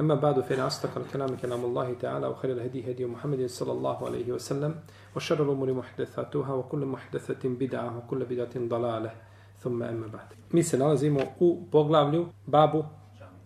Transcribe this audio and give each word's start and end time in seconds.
أما 0.00 0.14
بعد 0.14 0.40
فإن 0.40 0.60
أصدق 0.60 0.98
الكلام 0.98 1.36
كلام 1.36 1.64
الله 1.64 1.94
تعالى 1.94 2.26
وخير 2.26 2.52
الهدي 2.52 2.90
هدي 2.90 3.06
محمد 3.06 3.46
صلى 3.46 3.72
الله 3.72 4.06
عليه 4.06 4.32
وسلم 4.32 4.74
وشر 5.16 5.42
الأمور 5.42 5.72
محدثاتها 5.72 6.52
وكل 6.52 6.86
محدثة 6.86 7.48
بدعة 7.48 7.98
وكل 7.98 8.24
بدعة 8.24 8.54
ضلالة. 8.56 9.10
ثم 9.58 9.82
أما 9.82 10.06
بعد. 10.06 10.28
مثل 10.54 10.82
هذا 10.82 10.94
زي 10.94 11.10
بابو 12.48 12.82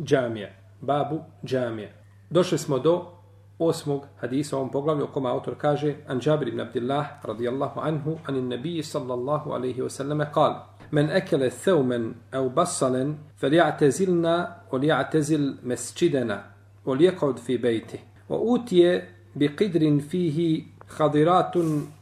جامع 0.01 0.49
بابو 0.83 1.19
جامع 1.45 1.89
دوش 2.31 2.55
اسمه 2.55 2.79
دو 2.79 3.03
osmog 3.61 4.03
hadisa 4.21 4.57
u 4.57 4.59
ovom 4.59 4.71
poglavlju 4.71 5.05
o 5.05 5.07
kome 5.07 5.29
autor 5.31 5.55
kaže 5.55 5.95
An 6.09 6.21
Jabir 6.21 6.49
ibn 6.49 6.61
Abdillah 6.61 7.07
radijallahu 7.25 7.81
anhu 7.81 8.19
an 8.27 8.37
in 8.37 8.49
nabiji 8.49 8.83
sallallahu 8.83 9.53
alaihi 9.53 9.83
wasallam 9.83 10.25
kal. 10.35 10.70
من 10.93 11.11
أكل 11.11 11.51
ثوما 11.51 12.15
أو 12.35 12.49
بصلا 12.49 13.15
فليعتزلنا 13.37 14.57
وليعتزل 14.73 15.57
مسجدنا 15.65 16.45
وليقعد 16.85 17.39
في 17.39 17.57
بيته. 17.57 17.99
وأوتي 18.29 19.03
بقدر 19.37 20.01
فيه 20.01 20.63
خضرات 20.89 21.57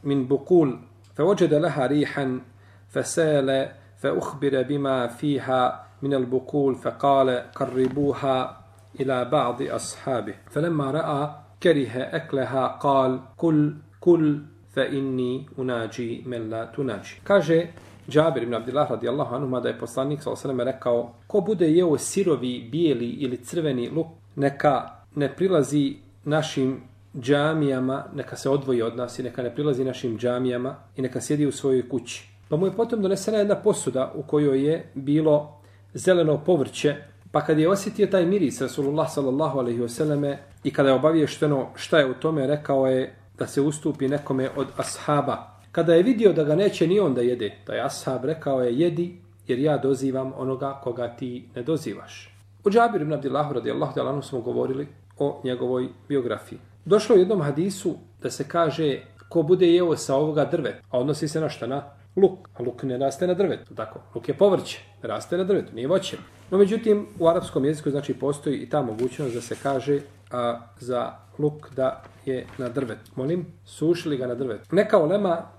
من 0.04 0.28
بقول 0.28 0.78
فوجد 1.16 1.54
لها 1.54 1.86
ريحا 1.86 2.40
فسال 2.88 3.68
فأخبر 3.98 4.62
بما 4.62 5.06
فيها 5.06 5.86
من 6.02 6.14
البقول 6.14 6.74
فقال 6.74 7.52
قربوها 7.54 8.64
إلى 9.00 9.24
بعض 9.24 9.62
أصحابه. 9.62 10.34
فلما 10.50 10.90
رأى 10.90 11.30
كره 11.62 11.92
أكلها 11.96 12.66
قال 12.66 13.20
كل 13.36 13.74
كل 14.00 14.42
فإني 14.72 15.46
أناجي 15.58 16.22
من 16.26 16.50
لا 16.50 16.64
تناجي. 16.64 17.14
كاجي 17.26 17.66
Džabir 18.08 18.42
ibn 18.42 18.54
Abdillah 18.54 18.90
radijallahu 18.90 19.34
anhu 19.34 19.60
da 19.60 19.68
je 19.68 19.78
poslanik 19.78 20.22
sa 20.22 20.30
osanem 20.30 20.60
rekao 20.60 21.14
ko 21.26 21.40
bude 21.40 21.68
jeo 21.70 21.98
sirovi, 21.98 22.68
bijeli 22.70 23.08
ili 23.08 23.36
crveni 23.36 23.90
luk, 23.90 24.06
neka 24.36 24.90
ne 25.14 25.36
prilazi 25.36 25.96
našim 26.24 26.80
džamijama, 27.20 28.04
neka 28.14 28.36
se 28.36 28.50
odvoji 28.50 28.82
od 28.82 28.96
nas 28.96 29.18
i 29.18 29.22
neka 29.22 29.42
ne 29.42 29.54
prilazi 29.54 29.84
našim 29.84 30.18
džamijama 30.18 30.76
i 30.96 31.02
neka 31.02 31.20
sjedi 31.20 31.46
u 31.46 31.52
svojoj 31.52 31.88
kući. 31.88 32.28
Pa 32.48 32.56
mu 32.56 32.66
je 32.66 32.72
potom 32.72 33.02
donesena 33.02 33.38
jedna 33.38 33.54
posuda 33.54 34.12
u 34.14 34.22
kojoj 34.22 34.66
je 34.66 34.90
bilo 34.94 35.60
zeleno 35.94 36.38
povrće, 36.38 36.96
pa 37.32 37.44
kad 37.44 37.58
je 37.58 37.68
osjetio 37.68 38.06
taj 38.06 38.26
miris 38.26 38.60
Rasulullah 38.60 39.10
sallallahu 39.10 39.58
alaihi 39.58 39.80
wasallame 39.80 40.36
i 40.64 40.72
kada 40.72 40.88
je 40.88 40.94
obavješteno 40.94 41.66
šta 41.74 41.98
je 41.98 42.10
u 42.10 42.14
tome, 42.14 42.46
rekao 42.46 42.86
je 42.86 43.14
da 43.38 43.46
se 43.46 43.60
ustupi 43.60 44.08
nekome 44.08 44.50
od 44.56 44.66
ashaba, 44.76 45.57
Kada 45.78 45.94
je 45.94 46.02
vidio 46.02 46.32
da 46.32 46.44
ga 46.44 46.54
neće 46.54 46.86
ni 46.86 47.00
on 47.00 47.14
da 47.14 47.20
jede, 47.20 47.56
taj 47.64 47.80
ashab 47.80 48.24
rekao 48.24 48.62
je 48.62 48.78
jedi 48.78 49.16
jer 49.46 49.58
ja 49.58 49.78
dozivam 49.78 50.32
onoga 50.36 50.80
koga 50.84 51.08
ti 51.08 51.48
ne 51.54 51.62
dozivaš. 51.62 52.34
U 52.64 52.70
Džabir 52.70 53.02
ibn 53.02 53.12
Abdillahu 53.12 53.54
radijallahu 53.54 53.94
ta'ala 53.94 54.22
smo 54.22 54.40
govorili 54.40 54.86
o 55.18 55.40
njegovoj 55.44 55.88
biografiji. 56.08 56.58
Došlo 56.84 57.16
u 57.16 57.18
jednom 57.18 57.42
hadisu 57.42 57.94
da 58.22 58.30
se 58.30 58.44
kaže 58.48 59.00
ko 59.28 59.42
bude 59.42 59.66
jeo 59.66 59.96
sa 59.96 60.16
ovoga 60.16 60.44
drve, 60.44 60.80
a 60.90 60.98
odnosi 60.98 61.28
se 61.28 61.40
na 61.40 61.48
šta? 61.48 61.66
Na 61.66 61.82
luk. 62.16 62.48
A 62.54 62.62
luk 62.62 62.82
ne 62.82 62.98
raste 62.98 63.26
na 63.26 63.34
drvetu, 63.34 63.74
tako. 63.74 64.00
Luk 64.14 64.28
je 64.28 64.34
povrće, 64.34 64.80
raste 65.02 65.36
na 65.36 65.44
drvetu, 65.44 65.74
nije 65.74 65.88
voće. 65.88 66.16
No 66.50 66.58
međutim, 66.58 67.06
u 67.18 67.28
arapskom 67.28 67.64
jeziku 67.64 67.90
znači 67.90 68.14
postoji 68.14 68.56
i 68.56 68.68
ta 68.68 68.82
mogućnost 68.82 69.34
da 69.34 69.40
se 69.40 69.56
kaže 69.62 70.00
a, 70.30 70.60
za 70.80 71.12
luk 71.38 71.70
da 71.76 72.02
je 72.26 72.46
na 72.58 72.68
drvetu. 72.68 73.10
Molim, 73.16 73.46
sušili 73.64 74.16
ga 74.16 74.26
na 74.26 74.34
drvetu. 74.34 74.74
Neka 74.76 74.98
olema 74.98 75.57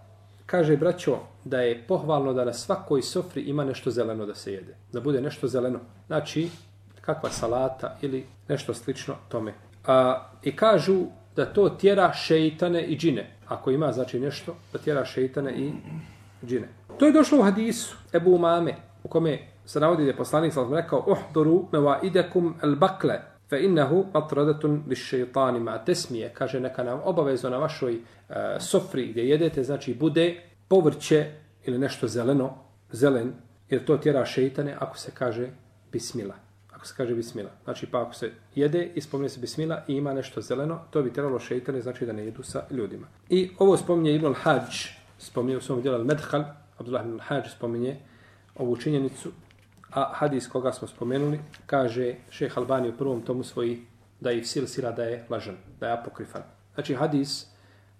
kaže 0.49 0.77
braćo 0.77 1.17
da 1.43 1.61
je 1.61 1.83
pohvalno 1.87 2.33
da 2.33 2.45
na 2.45 2.53
svakoj 2.53 3.01
sofri 3.01 3.41
ima 3.41 3.65
nešto 3.65 3.91
zeleno 3.91 4.25
da 4.25 4.35
se 4.35 4.53
jede. 4.53 4.75
Da 4.93 5.01
bude 5.01 5.21
nešto 5.21 5.47
zeleno. 5.47 5.79
Znači, 6.07 6.49
kakva 7.01 7.29
salata 7.29 7.97
ili 8.01 8.25
nešto 8.47 8.73
slično 8.73 9.15
tome. 9.29 9.53
A, 9.85 10.25
I 10.43 10.55
kažu 10.55 11.05
da 11.35 11.45
to 11.45 11.69
tjera 11.69 12.13
šeitane 12.13 12.83
i 12.83 12.97
džine. 12.97 13.37
Ako 13.47 13.71
ima 13.71 13.91
znači 13.91 14.19
nešto, 14.19 14.55
da 14.73 14.79
tjera 14.79 15.05
šeitane 15.05 15.53
i 15.57 15.71
džine. 16.45 16.67
To 16.99 17.05
je 17.05 17.11
došlo 17.11 17.39
u 17.39 17.43
hadisu 17.43 17.97
Ebu 18.13 18.35
Umame, 18.35 18.75
u 19.03 19.07
kome 19.07 19.39
se 19.65 19.79
navodi 19.79 20.03
da 20.03 20.09
je 20.09 20.17
poslanik 20.17 20.53
sam 20.53 20.73
rekao 20.73 21.05
Uhdoru 21.07 21.65
me 21.71 21.79
idekum 22.03 22.55
el 22.63 22.75
bakle 22.75 23.21
fa 23.49 23.57
innahu 23.57 24.05
matradatun 24.13 24.83
li 24.87 24.95
šeitani 24.95 25.59
ma 25.59 25.77
tesmije. 25.85 26.31
Kaže 26.33 26.59
neka 26.59 26.83
nam 26.83 26.99
obavezno 27.03 27.49
na 27.49 27.57
vašoj 27.57 27.95
uh, 27.95 28.35
sofri 28.59 29.07
gdje 29.07 29.29
jedete, 29.29 29.63
znači 29.63 29.93
bude 29.93 30.41
povrće 30.67 31.31
ili 31.65 31.77
nešto 31.77 32.07
zeleno, 32.07 32.55
zelen, 32.91 33.33
jer 33.69 33.85
to 33.85 33.97
tjera 33.97 34.25
šeitane 34.25 34.75
ako 34.79 34.97
se 34.97 35.11
kaže 35.13 35.49
bismila. 35.91 36.35
Ako 36.71 36.87
se 36.87 36.93
kaže 36.97 37.15
bismila. 37.15 37.49
Znači 37.63 37.85
pa 37.85 38.01
ako 38.01 38.13
se 38.13 38.31
jede 38.55 38.91
i 38.95 39.01
spominje 39.01 39.29
se 39.29 39.39
bismila 39.39 39.83
i 39.87 39.93
ima 39.93 40.13
nešto 40.13 40.41
zeleno, 40.41 40.79
to 40.91 41.01
bi 41.01 41.13
tjeralo 41.13 41.39
šeitane, 41.39 41.81
znači 41.81 42.05
da 42.05 42.13
ne 42.13 42.25
jedu 42.25 42.43
sa 42.43 42.63
ljudima. 42.71 43.07
I 43.29 43.51
ovo 43.57 43.77
spominje 43.77 44.15
Ibn 44.15 44.25
al-Hajj, 44.25 44.91
spominje 45.17 45.57
u 45.57 45.61
svom 45.61 45.81
djelu 45.81 45.97
al-Medhal, 45.97 46.43
Abdullah 46.77 47.05
ibn 47.05 47.19
al-Hajj 47.19 47.49
spominje 47.49 47.99
ovu 48.55 48.77
činjenicu, 48.77 49.31
a 49.91 50.11
hadis 50.13 50.47
koga 50.47 50.71
smo 50.71 50.87
spomenuli, 50.87 51.39
kaže 51.65 52.15
šeh 52.29 52.57
Albani 52.57 52.89
u 52.89 52.97
prvom 52.97 53.21
tomu 53.21 53.43
svoji 53.43 53.85
da 54.19 54.29
je 54.29 54.45
sil 54.51 54.65
sila 54.67 54.91
da 54.91 55.03
je 55.03 55.25
lažan, 55.29 55.57
da 55.79 55.87
je 55.87 55.93
apokrifan. 55.93 56.41
Znači 56.73 56.95
hadis 56.95 57.45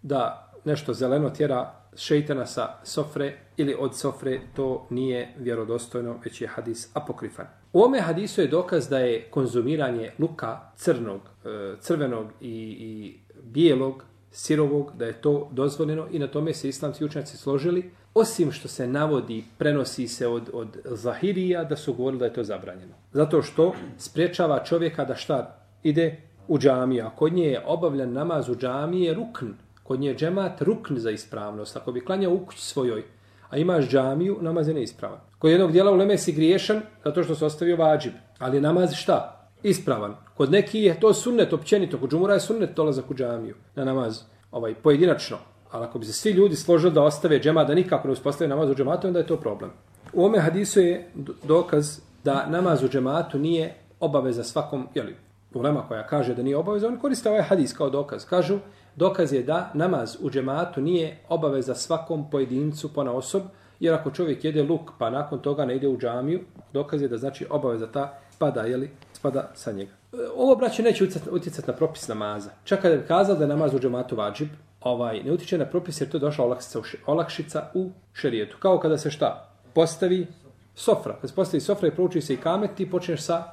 da 0.02 0.52
nešto 0.66 0.94
zeleno 0.94 1.30
tjera 1.30 1.74
šeitana 1.96 2.46
sa 2.46 2.70
sofre 2.84 3.38
ili 3.58 3.76
od 3.80 3.96
sofre, 3.96 4.40
to 4.56 4.88
nije 4.90 5.34
vjerodostojno, 5.38 6.20
već 6.24 6.42
je 6.42 6.48
hadis 6.48 6.90
apokrifan. 6.94 7.46
U 7.74 7.84
ome 7.84 8.02
hadisu 8.02 8.42
je 8.42 8.48
dokaz 8.48 8.90
da 8.90 9.00
je 9.00 9.28
konzumiranje 9.32 10.12
luka 10.20 10.60
crnog, 10.76 11.22
e, 11.46 11.76
crvenog 11.80 12.28
i, 12.42 12.48
i 12.80 13.20
bijelog, 13.44 14.04
sirovog, 14.32 14.92
da 14.96 15.06
je 15.06 15.22
to 15.22 15.50
dozvoljeno 15.52 16.08
i 16.12 16.20
na 16.20 16.28
tome 16.28 16.54
se 16.54 16.70
islamci 16.70 17.06
učenjaci 17.06 17.38
složili, 17.38 17.92
osim 18.14 18.52
što 18.52 18.68
se 18.68 18.88
navodi, 18.88 19.44
prenosi 19.58 20.08
se 20.08 20.28
od, 20.28 20.50
od 20.54 20.78
Zahirija 20.86 21.64
da 21.64 21.76
su 21.76 21.94
govorili 21.94 22.20
da 22.20 22.26
je 22.26 22.34
to 22.34 22.44
zabranjeno. 22.44 22.94
Zato 23.12 23.42
što 23.42 23.74
spriječava 23.98 24.64
čovjeka 24.64 25.06
da 25.06 25.16
šta 25.16 25.66
ide 25.84 26.22
u 26.48 26.60
džamiju, 26.60 27.06
a 27.06 27.10
kod 27.10 27.34
nje 27.34 27.46
je 27.46 27.64
obavljan 27.66 28.14
namaz 28.14 28.50
u 28.50 28.56
džamiji 28.56 29.04
je 29.04 29.14
rukn, 29.14 29.46
kod 29.84 30.00
nje 30.00 30.16
džemat 30.16 30.62
rukn 30.62 30.98
za 30.98 31.12
ispravnost. 31.12 31.78
Ako 31.78 31.92
bi 31.92 32.06
klanjao 32.06 32.34
u 32.34 32.46
kući 32.46 32.62
svojoj, 32.62 33.04
a 33.50 33.58
imaš 33.58 33.90
džamiju, 33.90 34.38
namaz 34.42 34.68
je 34.68 34.74
neispravan. 34.74 35.20
Kod 35.40 35.52
jednog 35.52 35.72
dijela 35.72 35.92
u 35.92 35.96
Leme 35.96 36.18
si 36.18 36.32
griješan 36.32 36.82
zato 37.06 37.24
što 37.24 37.36
se 37.36 37.46
ostavio 37.46 37.76
vađib. 37.76 38.14
Ali 38.40 38.58
je 38.58 38.62
namaz 38.62 38.94
šta? 38.94 39.50
Ispravan. 39.64 40.16
Kod 40.38 40.52
neki 40.52 40.80
je 40.80 41.00
to 41.00 41.14
sunnet 41.14 41.54
općenito. 41.54 41.98
Kod 41.98 42.12
džumura 42.12 42.34
je 42.34 42.40
sunnet 42.40 42.76
dolazak 42.76 43.12
u 43.12 43.16
džamiju 43.16 43.56
na 43.76 43.86
namaz. 43.86 44.22
Ovaj, 44.52 44.74
pojedinačno. 44.74 45.38
Ali 45.72 45.86
ako 45.86 46.00
bi 46.00 46.06
se 46.06 46.14
svi 46.14 46.32
ljudi 46.32 46.56
složili 46.56 46.94
da 46.94 47.04
ostave 47.04 47.40
džemat, 47.40 47.68
da 47.68 47.76
nikako 47.76 48.08
ne 48.08 48.12
uspostave 48.12 48.48
namaz 48.48 48.70
u 48.70 48.76
džematu, 48.76 49.08
onda 49.08 49.20
je 49.20 49.28
to 49.28 49.38
problem. 49.38 49.72
U 50.14 50.26
ome 50.26 50.40
hadisu 50.40 50.80
je 50.80 51.12
dokaz 51.44 52.00
da 52.24 52.46
namaz 52.48 52.84
u 52.84 52.90
džematu 52.90 53.40
nije 53.40 53.76
obaveza 54.00 54.44
svakom, 54.44 54.88
jeli, 54.96 55.16
ulema 55.54 55.88
koja 55.88 56.08
kaže 56.08 56.36
da 56.36 56.44
nije 56.44 56.58
obaveza, 56.58 56.88
on 56.88 56.98
koriste 56.98 57.30
ovaj 57.30 57.42
hadis 57.42 57.74
kao 57.74 57.90
dokaz. 57.90 58.26
Kažu, 58.26 58.60
dokaz 58.96 59.34
je 59.34 59.44
da 59.44 59.72
namaz 59.74 60.18
u 60.22 60.30
džematu 60.30 60.82
nije 60.82 61.18
obaveza 61.30 61.76
svakom 61.76 62.30
pojedincu 62.30 62.94
po 62.94 63.04
na 63.04 63.12
osob, 63.12 63.44
jer 63.80 63.94
ako 63.94 64.12
čovjek 64.12 64.44
jede 64.44 64.64
luk 64.64 64.92
pa 64.98 65.10
nakon 65.10 65.40
toga 65.40 65.66
ne 65.66 65.76
ide 65.76 65.88
u 65.88 65.98
džamiju, 65.98 66.40
dokaz 66.74 67.02
je 67.02 67.08
da 67.08 67.18
znači 67.18 67.48
obaveza 67.50 67.88
ta 67.92 68.20
pada, 68.40 68.62
jeli, 68.62 68.90
spada 69.14 69.52
sa 69.56 69.72
njega. 69.72 69.92
E, 70.14 70.18
ovo 70.36 70.56
braće 70.56 70.84
neće 70.84 71.08
utjecati 71.32 71.68
na 71.68 71.78
propis 71.78 72.08
namaza. 72.08 72.50
Čak 72.64 72.82
kada 72.82 72.96
je 72.96 73.06
kazao 73.08 73.36
da 73.36 73.44
je 73.44 73.48
namaz 73.48 73.74
u 73.74 73.80
džematu 73.80 74.16
vađib, 74.16 74.48
ovaj, 74.82 75.24
ne 75.24 75.32
utiče 75.32 75.58
na 75.58 75.66
propis 75.66 76.02
jer 76.02 76.10
to 76.10 76.18
je 76.18 76.22
došla 76.22 76.46
olakšica 76.46 76.80
u, 76.80 76.84
olakšica 77.06 77.72
u 77.74 77.92
šerijetu. 78.14 78.58
Kao 78.60 78.80
kada 78.80 78.98
se 78.98 79.12
šta? 79.12 79.50
Postavi 79.74 80.28
sofra. 80.76 81.14
Kada 81.14 81.28
se 81.28 81.36
postavi 81.36 81.62
sofra 81.62 81.88
i 81.88 81.92
prouči 81.92 82.22
se 82.22 82.34
i 82.34 82.38
kamet, 82.38 82.72
ti 82.76 82.90
počneš 82.90 83.22
sa 83.22 83.44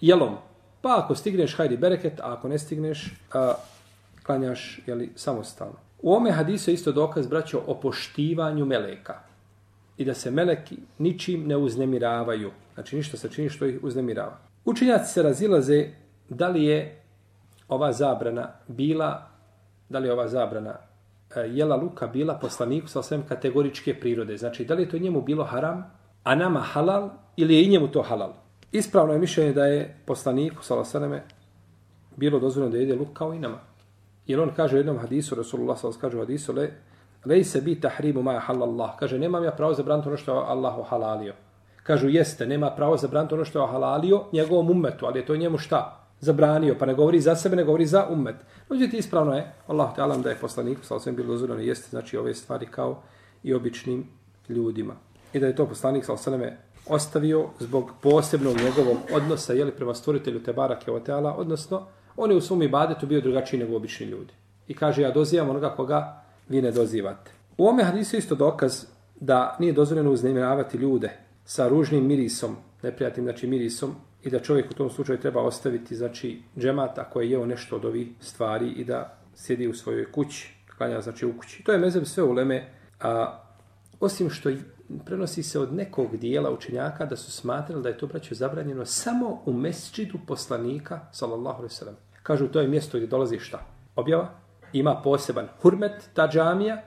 jelom. 0.00 0.36
Pa 0.80 1.02
ako 1.04 1.14
stigneš, 1.14 1.56
hajdi 1.56 1.76
bereket, 1.76 2.20
a 2.20 2.32
ako 2.32 2.48
ne 2.48 2.58
stigneš, 2.58 3.14
a, 3.32 3.54
klanjaš 4.22 4.80
jeli, 4.86 5.10
samostalno. 5.14 5.74
U 6.02 6.14
ome 6.14 6.30
hadisu 6.30 6.70
je 6.70 6.74
isto 6.74 6.92
dokaz, 6.92 7.26
braćo, 7.26 7.62
o 7.66 7.74
poštivanju 7.74 8.66
meleka. 8.66 9.14
I 9.96 10.04
da 10.04 10.14
se 10.14 10.30
meleki 10.30 10.76
ničim 10.98 11.46
ne 11.46 11.56
uznemiravaju. 11.56 12.50
Znači 12.74 12.96
ništa 12.96 13.16
se 13.16 13.30
čini 13.30 13.48
što 13.48 13.66
ih 13.66 13.78
uznemirava. 13.82 14.38
Učenjaci 14.64 15.12
se 15.12 15.22
razilaze 15.22 15.86
da 16.28 16.48
li 16.48 16.64
je 16.64 17.02
ova 17.68 17.92
zabrana 17.92 18.48
bila, 18.68 19.28
da 19.88 19.98
li 19.98 20.08
je 20.08 20.12
ova 20.12 20.28
zabrana 20.28 20.74
e, 21.36 21.40
jela 21.40 21.76
luka 21.76 22.06
bila 22.06 22.34
poslaniku 22.34 22.88
sa 22.88 22.98
osvijem 22.98 23.26
kategoričke 23.28 24.00
prirode. 24.00 24.36
Znači, 24.36 24.64
da 24.64 24.74
li 24.74 24.82
je 24.82 24.88
to 24.88 24.98
njemu 24.98 25.22
bilo 25.22 25.44
haram, 25.44 25.90
a 26.24 26.34
nama 26.34 26.60
halal, 26.60 27.10
ili 27.36 27.54
je 27.54 27.64
i 27.64 27.68
njemu 27.68 27.88
to 27.88 28.02
halal? 28.02 28.32
Ispravno 28.72 29.12
je 29.12 29.18
mišljenje 29.18 29.52
da 29.52 29.66
je 29.66 30.02
poslaniku 30.06 30.64
sa 30.64 30.74
osvijem 30.74 31.20
bilo 32.16 32.38
dozvoljeno 32.38 32.72
da 32.72 32.78
jede 32.78 32.94
luk 32.94 33.08
kao 33.12 33.34
i 33.34 33.38
nama. 33.38 33.58
Jer 34.26 34.40
on 34.40 34.50
kaže 34.56 34.76
u 34.76 34.78
jednom 34.78 34.98
hadisu, 34.98 35.34
Rasulullah 35.34 35.78
sa 35.78 35.88
kaže 36.00 36.16
u 36.16 36.20
hadisu, 36.20 36.52
le, 36.52 36.70
lej 37.24 37.44
se 37.44 37.60
bi 37.60 37.80
tahrimu 37.80 38.22
maja 38.22 38.40
halallah. 38.40 38.96
Kaže, 38.98 39.18
nemam 39.18 39.44
ja 39.44 39.50
pravo 39.50 39.74
zabraniti 39.74 40.08
ono 40.08 40.16
što 40.16 40.34
je 40.34 40.44
Allah 40.46 40.74
halalio. 40.88 41.34
Kažu, 41.82 42.08
jeste, 42.08 42.46
nema 42.46 42.70
pravo 42.70 42.96
zabraniti 42.96 43.34
ono 43.34 43.44
što 43.44 43.62
je 43.62 43.68
halalio 43.68 44.24
njegovom 44.32 44.70
ummetu, 44.70 45.06
ali 45.06 45.18
je 45.18 45.26
to 45.26 45.36
njemu 45.36 45.58
šta? 45.58 46.05
Zabranio, 46.20 46.76
pa 46.78 46.86
ne 46.86 46.94
govori 46.94 47.20
za 47.20 47.36
sebe, 47.36 47.56
ne 47.56 47.64
govori 47.64 47.86
za 47.86 48.06
ummet. 48.10 48.36
Međutim, 48.70 48.98
ispravno 48.98 49.34
je, 49.34 49.52
Allah 49.66 49.94
te 49.94 50.02
alam 50.02 50.22
da 50.22 50.30
je 50.30 50.36
poslanik, 50.40 50.78
sa 50.82 50.94
osvijem 50.94 51.16
bilo 51.16 51.28
dozvoljeno 51.28 51.60
jeste, 51.60 51.88
znači 51.90 52.16
ove 52.16 52.34
stvari 52.34 52.66
kao 52.66 53.02
i 53.42 53.54
običnim 53.54 54.06
ljudima. 54.48 54.94
I 55.32 55.40
da 55.40 55.46
je 55.46 55.56
to 55.56 55.66
poslanik, 55.66 56.04
sa 56.04 56.12
osvijem 56.12 56.56
ostavio 56.88 57.46
zbog 57.58 57.90
posebnog 58.02 58.56
njegovog 58.56 58.96
odnosa, 59.12 59.52
jeli, 59.52 59.72
prema 59.72 59.94
stvoritelju 59.94 60.42
Tebara 60.42 60.78
Keoteala, 60.78 61.34
odnosno, 61.34 61.86
on 62.16 62.30
je 62.30 62.36
u 62.36 62.40
svom 62.40 62.62
ibadetu 62.62 63.06
bio 63.06 63.20
drugačiji 63.20 63.60
nego 63.60 63.76
obični 63.76 64.06
ljudi. 64.06 64.32
I 64.68 64.74
kaže, 64.74 65.02
ja 65.02 65.10
dozivam 65.10 65.50
onoga 65.50 65.70
koga 65.70 66.22
vi 66.48 66.62
ne 66.62 66.70
dozivate. 66.70 67.30
U 67.58 67.68
ome 67.68 67.84
hadisu 67.84 68.16
isto 68.16 68.34
dokaz 68.34 68.84
da 69.20 69.56
nije 69.60 69.72
dozvoljeno 69.72 70.10
uznemiravati 70.10 70.76
ljude 70.76 71.10
sa 71.44 71.68
ružnim 71.68 72.06
mirisom, 72.06 72.56
neprijatnim 72.82 73.26
znači 73.26 73.46
mirisom, 73.46 73.94
i 74.22 74.30
da 74.30 74.38
čovjek 74.38 74.70
u 74.70 74.74
tom 74.74 74.90
slučaju 74.90 75.20
treba 75.20 75.42
ostaviti 75.42 75.96
znači 75.96 76.42
džemat 76.58 76.98
ako 76.98 77.20
je 77.20 77.30
jeo 77.30 77.46
nešto 77.46 77.76
od 77.76 77.84
ovih 77.84 78.08
stvari 78.20 78.68
i 78.68 78.84
da 78.84 79.18
sjedi 79.34 79.68
u 79.68 79.74
svojoj 79.74 80.12
kući, 80.12 80.54
klanja 80.78 81.00
znači 81.00 81.26
u 81.26 81.36
kući. 81.38 81.62
To 81.64 81.72
je 81.72 81.78
mezem 81.78 82.04
sve 82.04 82.22
uleme, 82.22 82.68
a 83.00 83.42
osim 84.00 84.30
što 84.30 84.50
prenosi 85.04 85.42
se 85.42 85.60
od 85.60 85.74
nekog 85.74 86.16
dijela 86.16 86.50
učenjaka 86.50 87.06
da 87.06 87.16
su 87.16 87.32
smatrali 87.32 87.82
da 87.82 87.88
je 87.88 87.98
to 87.98 88.06
braćo 88.06 88.34
zabranjeno 88.34 88.84
samo 88.84 89.42
u 89.46 89.52
mesčidu 89.52 90.18
poslanika, 90.26 91.00
sallallahu 91.12 91.58
alaihi 91.58 91.74
sallam. 91.74 91.96
Kažu, 92.22 92.48
to 92.48 92.60
je 92.60 92.68
mjesto 92.68 92.98
gdje 92.98 93.06
dolazi 93.06 93.38
šta? 93.38 93.66
Objava? 93.96 94.28
Ima 94.72 95.00
poseban 95.04 95.48
hurmet, 95.60 96.10
ta 96.14 96.28
džamija, 96.28 96.82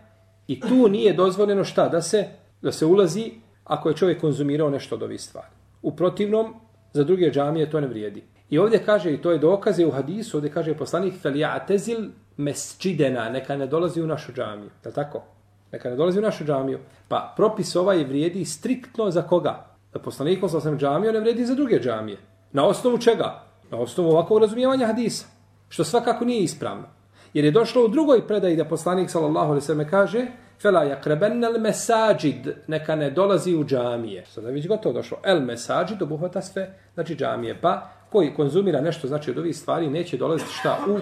i 0.48 0.60
tu 0.60 0.90
nije 0.90 1.14
dozvoljeno 1.14 1.64
šta? 1.64 1.90
Da 1.90 2.02
se, 2.02 2.28
da 2.62 2.72
se 2.72 2.86
ulazi 2.86 3.32
ako 3.64 3.90
je 3.90 3.96
čovjek 3.96 4.22
konzumirao 4.22 4.70
nešto 4.70 4.96
od 4.96 5.04
ovih 5.04 5.22
stvari. 5.22 5.48
U 5.82 5.96
protivnom, 5.96 6.54
za 6.94 7.04
druge 7.04 7.32
džamije 7.32 7.70
to 7.70 7.82
ne 7.82 7.88
vrijedi. 7.88 8.24
I 8.50 8.60
ovdje 8.60 8.84
kaže, 8.86 9.14
i 9.14 9.22
to 9.22 9.32
je 9.32 9.38
dokaze 9.38 9.86
u 9.86 9.92
hadisu, 9.92 10.38
ovdje 10.38 10.52
kaže 10.52 10.78
poslanik, 10.78 11.22
felijatezil 11.22 12.10
mesčidena, 12.38 13.30
neka 13.30 13.58
ne 13.58 13.68
dolazi 13.68 14.02
u 14.02 14.08
našu 14.08 14.34
džamiju. 14.34 14.70
Je 14.86 14.94
tako? 14.94 15.24
Neka 15.72 15.90
ne 15.90 15.96
dolazi 15.96 16.20
u 16.20 16.22
našu 16.22 16.46
džamiju. 16.46 16.80
Pa 17.08 17.34
propis 17.38 17.76
ovaj 17.76 18.04
vrijedi 18.04 18.46
striktno 18.46 19.12
za 19.12 19.22
koga? 19.22 19.66
Da 19.94 20.00
poslanikom 20.00 20.50
sa 20.50 20.60
sam 20.60 20.78
džamiju 20.78 21.14
ne 21.14 21.20
vrijedi 21.20 21.46
za 21.46 21.56
druge 21.56 21.80
džamije. 21.80 22.18
Na 22.52 22.66
osnovu 22.66 22.98
čega? 22.98 23.44
Na 23.72 23.78
osnovu 23.78 24.10
ovakvog 24.10 24.40
razumijevanja 24.40 24.88
hadisa. 24.88 25.26
Što 25.70 25.84
svakako 25.84 26.26
nije 26.26 26.44
ispravno. 26.44 26.88
Jer 27.34 27.46
je 27.46 27.52
došlo 27.52 27.86
u 27.86 27.88
drugoj 27.88 28.28
predaji 28.28 28.56
da 28.56 28.66
poslanik 28.66 29.10
sallallahu 29.10 29.52
alejhi 29.52 29.64
ve 29.64 29.66
sellem 29.66 29.90
kaže: 29.90 30.26
"Fela 30.62 30.86
yaqrabanna 30.86 31.48
al-masajid", 31.48 32.54
neka 32.68 32.96
ne 32.96 33.10
dolazi 33.12 33.56
u 33.56 33.66
džamije. 33.66 34.26
Sada 34.26 34.50
već 34.50 34.68
gotovo 34.68 34.94
došlo. 34.94 35.18
El 35.24 35.42
mesađid 35.42 36.02
obuhvata 36.02 36.42
sve, 36.42 36.74
znači 36.94 37.16
džamije. 37.16 37.62
Pa 37.62 37.90
koji 38.10 38.34
konzumira 38.34 38.82
nešto 38.82 39.08
znači 39.08 39.32
od 39.32 39.38
ovih 39.38 39.58
stvari 39.58 39.90
neće 39.90 40.18
dolaziti 40.18 40.52
šta 40.52 40.78
u 40.88 41.00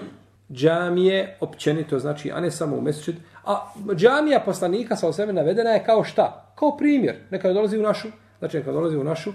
džamije 0.52 1.36
općenito 1.40 1.98
znači 1.98 2.30
a 2.34 2.40
ne 2.40 2.50
samo 2.50 2.76
u 2.76 2.80
mesdžid 2.80 3.16
a 3.44 3.72
džamija 3.94 4.40
poslanika 4.40 4.96
sa 4.96 5.08
osebe 5.08 5.32
navedena 5.32 5.70
je 5.70 5.84
kao 5.84 6.04
šta 6.04 6.54
kao 6.58 6.76
primjer 6.76 7.16
neka 7.30 7.52
dolazi 7.52 7.78
u 7.78 7.82
našu 7.82 8.08
znači 8.38 8.56
neka 8.56 8.72
dolazi 8.72 8.96
u 8.96 9.04
našu 9.04 9.30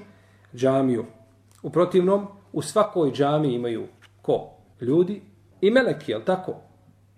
džamiju 0.56 1.06
u 1.64 1.70
protivnom 1.70 2.28
u 2.54 2.62
svakoj 2.62 3.12
džamiji 3.12 3.54
imaju 3.54 3.88
ko? 4.22 4.50
Ljudi 4.82 5.22
i 5.62 5.72
meleki, 5.72 6.12
jel 6.12 6.22
tako? 6.22 6.56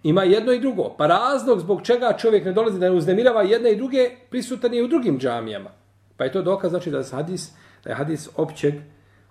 Ima 0.06 0.24
jedno 0.24 0.52
i 0.52 0.60
drugo. 0.60 0.96
Pa 0.98 1.08
razlog 1.08 1.60
zbog 1.60 1.82
čega 1.82 2.18
čovjek 2.18 2.46
ne 2.46 2.52
dolazi 2.54 2.80
da 2.80 2.90
ne 2.90 2.96
uznemirava 2.96 3.42
jedne 3.42 3.72
i 3.72 3.76
druge 3.76 4.10
prisutan 4.30 4.74
je 4.74 4.84
u 4.84 4.88
drugim 4.88 5.20
džamijama. 5.20 5.70
Pa 6.18 6.24
je 6.24 6.32
to 6.32 6.42
dokaz 6.42 6.70
znači 6.70 6.92
da 6.92 6.98
je 6.98 7.04
hadis, 7.12 7.52
da 7.84 7.90
je 7.90 7.96
hadis 7.96 8.30
općeg, 8.36 8.74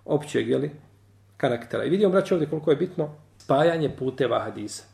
općeg 0.05 0.49
jeli, 0.49 0.71
karaktera. 1.37 1.85
I 1.85 1.91
vidimo, 1.91 2.11
braće, 2.11 2.35
ovdje 2.35 2.51
koliko 2.51 2.71
je 2.71 2.77
bitno 2.77 3.09
spajanje 3.39 3.97
puteva 3.99 4.41
hadisa. 4.41 4.85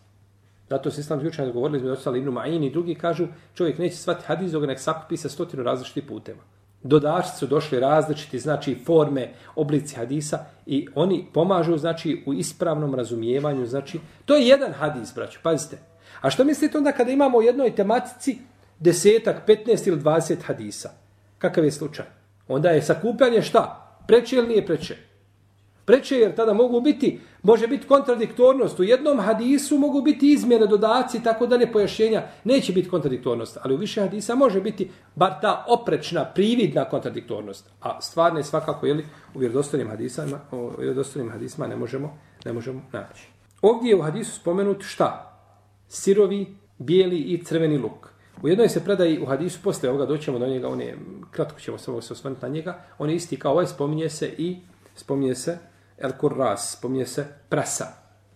Zato 0.68 0.90
se 0.90 1.00
islamski 1.00 1.28
učenjaci 1.28 1.54
govorili, 1.54 1.78
između 1.78 1.92
ostali 1.92 2.18
Ibnu 2.18 2.32
Ma'in 2.32 2.66
i 2.66 2.70
drugi 2.70 2.94
kažu, 2.94 3.26
čovjek 3.54 3.78
neće 3.78 3.96
shvatiti 3.96 4.26
hadis 4.26 4.52
dok 4.52 4.66
nek 4.66 4.80
sakupi 4.80 5.16
sa 5.16 5.28
stotinu 5.28 5.62
različitih 5.62 6.04
puteva 6.08 6.59
dodašci 6.82 7.38
su 7.38 7.46
došli 7.46 7.80
različiti, 7.80 8.38
znači 8.38 8.78
forme, 8.86 9.32
oblici 9.56 9.96
hadisa 9.96 10.38
i 10.66 10.88
oni 10.94 11.26
pomažu, 11.34 11.76
znači, 11.76 12.22
u 12.26 12.34
ispravnom 12.34 12.94
razumijevanju, 12.94 13.66
znači, 13.66 14.00
to 14.24 14.36
je 14.36 14.48
jedan 14.48 14.72
hadis, 14.72 15.14
braću, 15.14 15.38
pazite. 15.42 15.78
A 16.20 16.30
što 16.30 16.44
mislite 16.44 16.78
onda 16.78 16.92
kada 16.92 17.10
imamo 17.10 17.38
u 17.38 17.42
jednoj 17.42 17.74
tematici 17.74 18.38
desetak, 18.78 19.48
15 19.48 19.88
ili 19.88 20.00
20 20.00 20.36
hadisa? 20.42 20.90
Kakav 21.38 21.64
je 21.64 21.72
slučaj? 21.72 22.06
Onda 22.48 22.70
je 22.70 22.82
sakupljanje 22.82 23.42
šta? 23.42 23.86
Preče 24.06 24.36
ili 24.36 24.48
nije 24.48 24.66
preče? 24.66 25.09
Preče 25.90 26.16
jer 26.16 26.34
tada 26.34 26.52
mogu 26.52 26.80
biti, 26.80 27.20
može 27.42 27.66
biti 27.66 27.86
kontradiktornost. 27.86 28.80
U 28.80 28.84
jednom 28.84 29.18
hadisu 29.20 29.78
mogu 29.78 30.02
biti 30.02 30.32
izmjene, 30.32 30.66
dodaci, 30.66 31.22
tako 31.22 31.46
da 31.46 31.58
ne 31.58 31.72
pojašnjenja. 31.72 32.22
Neće 32.44 32.72
biti 32.72 32.88
kontradiktornost, 32.88 33.58
ali 33.62 33.74
u 33.74 33.76
više 33.76 34.00
hadisa 34.00 34.34
može 34.34 34.60
biti 34.60 34.90
bar 35.14 35.32
ta 35.40 35.64
oprečna, 35.68 36.24
prividna 36.24 36.84
kontradiktornost. 36.84 37.70
A 37.80 38.00
stvarno 38.00 38.38
je 38.38 38.44
svakako, 38.44 38.86
jeli, 38.86 39.06
u 39.34 39.38
vjerodostojnim 39.38 39.88
hadisama, 39.88 40.40
u 40.52 40.70
vjerodostojnim 40.78 41.32
hadisama 41.32 41.66
ne 41.66 41.76
možemo, 41.76 42.18
ne 42.44 42.52
možemo 42.52 42.82
naći. 42.92 43.28
Ovdje 43.62 43.90
je 43.90 43.96
u 43.96 44.02
hadisu 44.02 44.40
spomenut 44.40 44.82
šta? 44.82 45.40
Sirovi, 45.88 46.56
bijeli 46.78 47.18
i 47.18 47.44
crveni 47.44 47.78
luk. 47.78 48.08
U 48.42 48.48
jednoj 48.48 48.68
se 48.68 48.84
predaji 48.84 49.18
u 49.22 49.26
hadisu, 49.26 49.58
posle 49.62 49.88
ovoga 49.88 50.06
doćemo 50.06 50.38
do 50.38 50.46
njega, 50.46 50.68
on 50.68 50.80
je, 50.80 50.98
kratko 51.30 51.60
ćemo 51.60 51.78
samo 51.78 52.00
se 52.02 52.12
osvrnuti 52.12 52.42
na 52.42 52.48
njega, 52.48 52.78
on 52.98 53.10
je 53.10 53.16
isti 53.16 53.36
kao 53.36 53.52
ovaj, 53.52 53.66
spominje 53.66 54.08
se 54.08 54.34
i 54.38 54.56
spominje 54.96 55.34
se 55.34 55.58
el 56.00 56.12
kurras, 56.18 56.76
spominje 56.78 57.06
se 57.06 57.26
presa. 57.48 57.86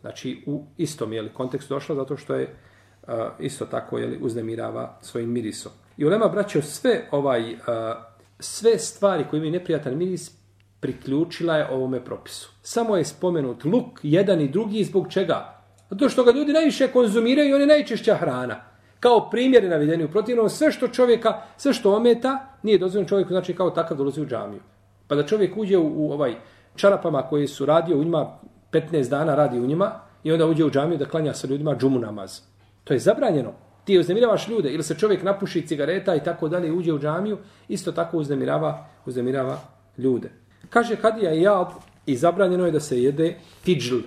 Znači 0.01 0.43
u 0.47 0.65
istom 0.77 1.13
je 1.13 1.29
kontekstu 1.29 1.75
došla 1.75 1.95
zato 1.95 2.17
što 2.17 2.35
je 2.35 2.55
uh, 3.03 3.15
isto 3.39 3.67
tako 3.67 3.99
je 3.99 4.19
uznemirava 4.21 4.99
svojim 5.01 5.31
mirisom. 5.31 5.73
I 5.97 6.05
ulema 6.05 6.29
braćo 6.29 6.63
sve 6.63 7.09
ovaj 7.11 7.53
uh, 7.53 7.59
sve 8.39 8.79
stvari 8.79 9.25
koje 9.31 9.39
imaju 9.39 9.53
neprijatan 9.53 9.99
miris 9.99 10.31
priključila 10.81 11.57
je 11.57 11.69
ovome 11.71 12.05
propisu. 12.05 12.51
Samo 12.63 12.97
je 12.97 13.05
spomenut 13.05 13.65
luk 13.65 14.01
jedan 14.03 14.41
i 14.41 14.49
drugi 14.49 14.85
zbog 14.85 15.13
čega? 15.13 15.63
Zato 15.91 16.09
što 16.09 16.25
ga 16.25 16.31
ljudi 16.31 16.53
najviše 16.53 16.89
konzumiraju 16.89 17.49
i 17.49 17.55
on 17.55 17.61
je 17.61 17.67
najčešća 17.67 18.15
hrana. 18.15 18.61
Kao 19.01 19.31
primjer 19.31 19.65
je 19.65 19.71
navedeni 19.71 20.05
u 20.05 20.11
protivnom, 20.11 20.49
sve 20.49 20.73
što 20.73 20.89
čovjeka, 20.89 21.43
sve 21.57 21.73
što 21.73 21.97
ometa, 21.97 22.59
nije 22.63 22.79
dozvoljeno 22.79 23.09
čovjeku, 23.09 23.29
znači 23.29 23.55
kao 23.55 23.71
takav 23.71 23.97
dolazi 23.97 24.21
u 24.21 24.27
džamiju. 24.27 24.61
Pa 25.09 25.15
da 25.15 25.27
čovjek 25.27 25.57
uđe 25.57 25.79
u, 25.79 25.93
u 25.97 26.13
ovaj 26.13 26.35
čarapama 26.77 27.23
koji 27.23 27.47
su 27.47 27.67
radio 27.67 27.99
u 27.99 28.05
njima 28.05 28.39
15 28.73 29.11
dana 29.11 29.35
radi 29.35 29.61
u 29.61 29.67
njima 29.67 29.93
i 30.23 30.33
onda 30.33 30.47
uđe 30.47 30.65
u 30.65 30.71
džamiju 30.71 30.99
da 30.99 31.09
klanja 31.09 31.35
sa 31.35 31.47
ljudima 31.47 31.77
džumu 31.77 31.99
namaz. 31.99 32.41
To 32.85 32.95
je 32.95 32.99
zabranjeno. 32.99 33.53
Ti 33.85 33.99
uznemiravaš 33.99 34.49
ljude 34.49 34.73
ili 34.73 34.83
se 34.83 34.95
čovjek 34.95 35.23
napuši 35.23 35.67
cigareta 35.67 36.15
i 36.15 36.25
tako 36.25 36.49
dalje 36.49 36.73
uđe 36.73 36.93
u 36.93 36.99
džamiju, 36.99 37.39
isto 37.69 37.93
tako 37.93 38.19
uznemirava, 38.19 38.87
uznemirava 39.07 39.59
ljude. 39.99 40.31
Kaže 40.71 40.97
Kadija 40.97 41.33
i 41.33 41.43
ja 41.43 41.71
i 42.07 42.17
zabranjeno 42.17 42.67
je 42.67 42.73
da 42.73 42.81
se 42.81 43.03
jede 43.03 43.37
fidžl. 43.63 43.99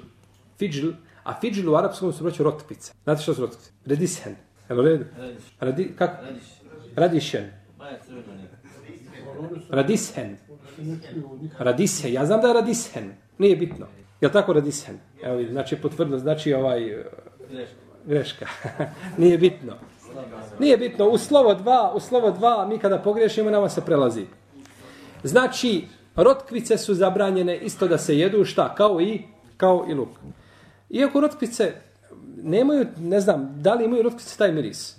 Fidžl, 0.57 0.89
a 1.23 1.39
fidžl 1.41 1.69
u 1.69 1.75
arapskom 1.75 2.13
su 2.13 2.23
braću 2.23 2.43
rotpice. 2.43 2.93
Znate 3.03 3.21
što 3.21 3.33
su 3.33 3.41
rotpice? 3.41 3.71
Redishen. 3.85 4.35
Evo 4.69 4.81
redu? 4.81 5.05
Radi, 5.59 5.93
kako? 5.97 6.23
Radišen. 6.95 7.51
Radishen. 7.69 8.37
Radishen, 9.69 10.37
ja 12.13 12.25
znam 12.25 12.41
da 12.41 12.47
je 12.47 12.53
Radishen, 12.53 13.13
nije 13.37 13.55
bitno. 13.55 13.85
Je 14.21 14.31
tako 14.31 14.53
Radishen? 14.53 14.97
Evo, 15.23 15.43
znači 15.51 15.75
potvrdno, 15.75 16.19
znači 16.19 16.53
ovaj... 16.53 16.89
E, 16.89 17.05
greška. 18.05 18.47
nije 19.17 19.37
bitno. 19.37 19.73
Nije 20.59 20.77
bitno, 20.77 21.09
u 21.09 21.17
slovo 21.17 21.53
dva, 21.53 21.91
u 21.95 21.99
slovo 21.99 22.31
dva, 22.31 22.67
mi 22.67 22.79
kada 22.79 22.97
pogriješimo, 22.97 23.51
nama 23.51 23.69
se 23.69 23.85
prelazi. 23.85 24.25
Znači, 25.23 25.87
rotkvice 26.15 26.77
su 26.77 26.93
zabranjene 26.93 27.57
isto 27.57 27.87
da 27.87 27.97
se 27.97 28.17
jedu, 28.17 28.45
šta? 28.45 28.75
Kao 28.75 29.01
i, 29.01 29.21
kao 29.57 29.85
i 29.89 29.93
luk. 29.93 30.09
Iako 30.89 31.21
rotkvice 31.21 31.73
nemaju, 32.43 32.85
ne 32.97 33.19
znam, 33.19 33.61
da 33.61 33.73
li 33.73 33.85
imaju 33.85 34.03
rotkvice 34.03 34.37
taj 34.37 34.51
miris? 34.51 34.97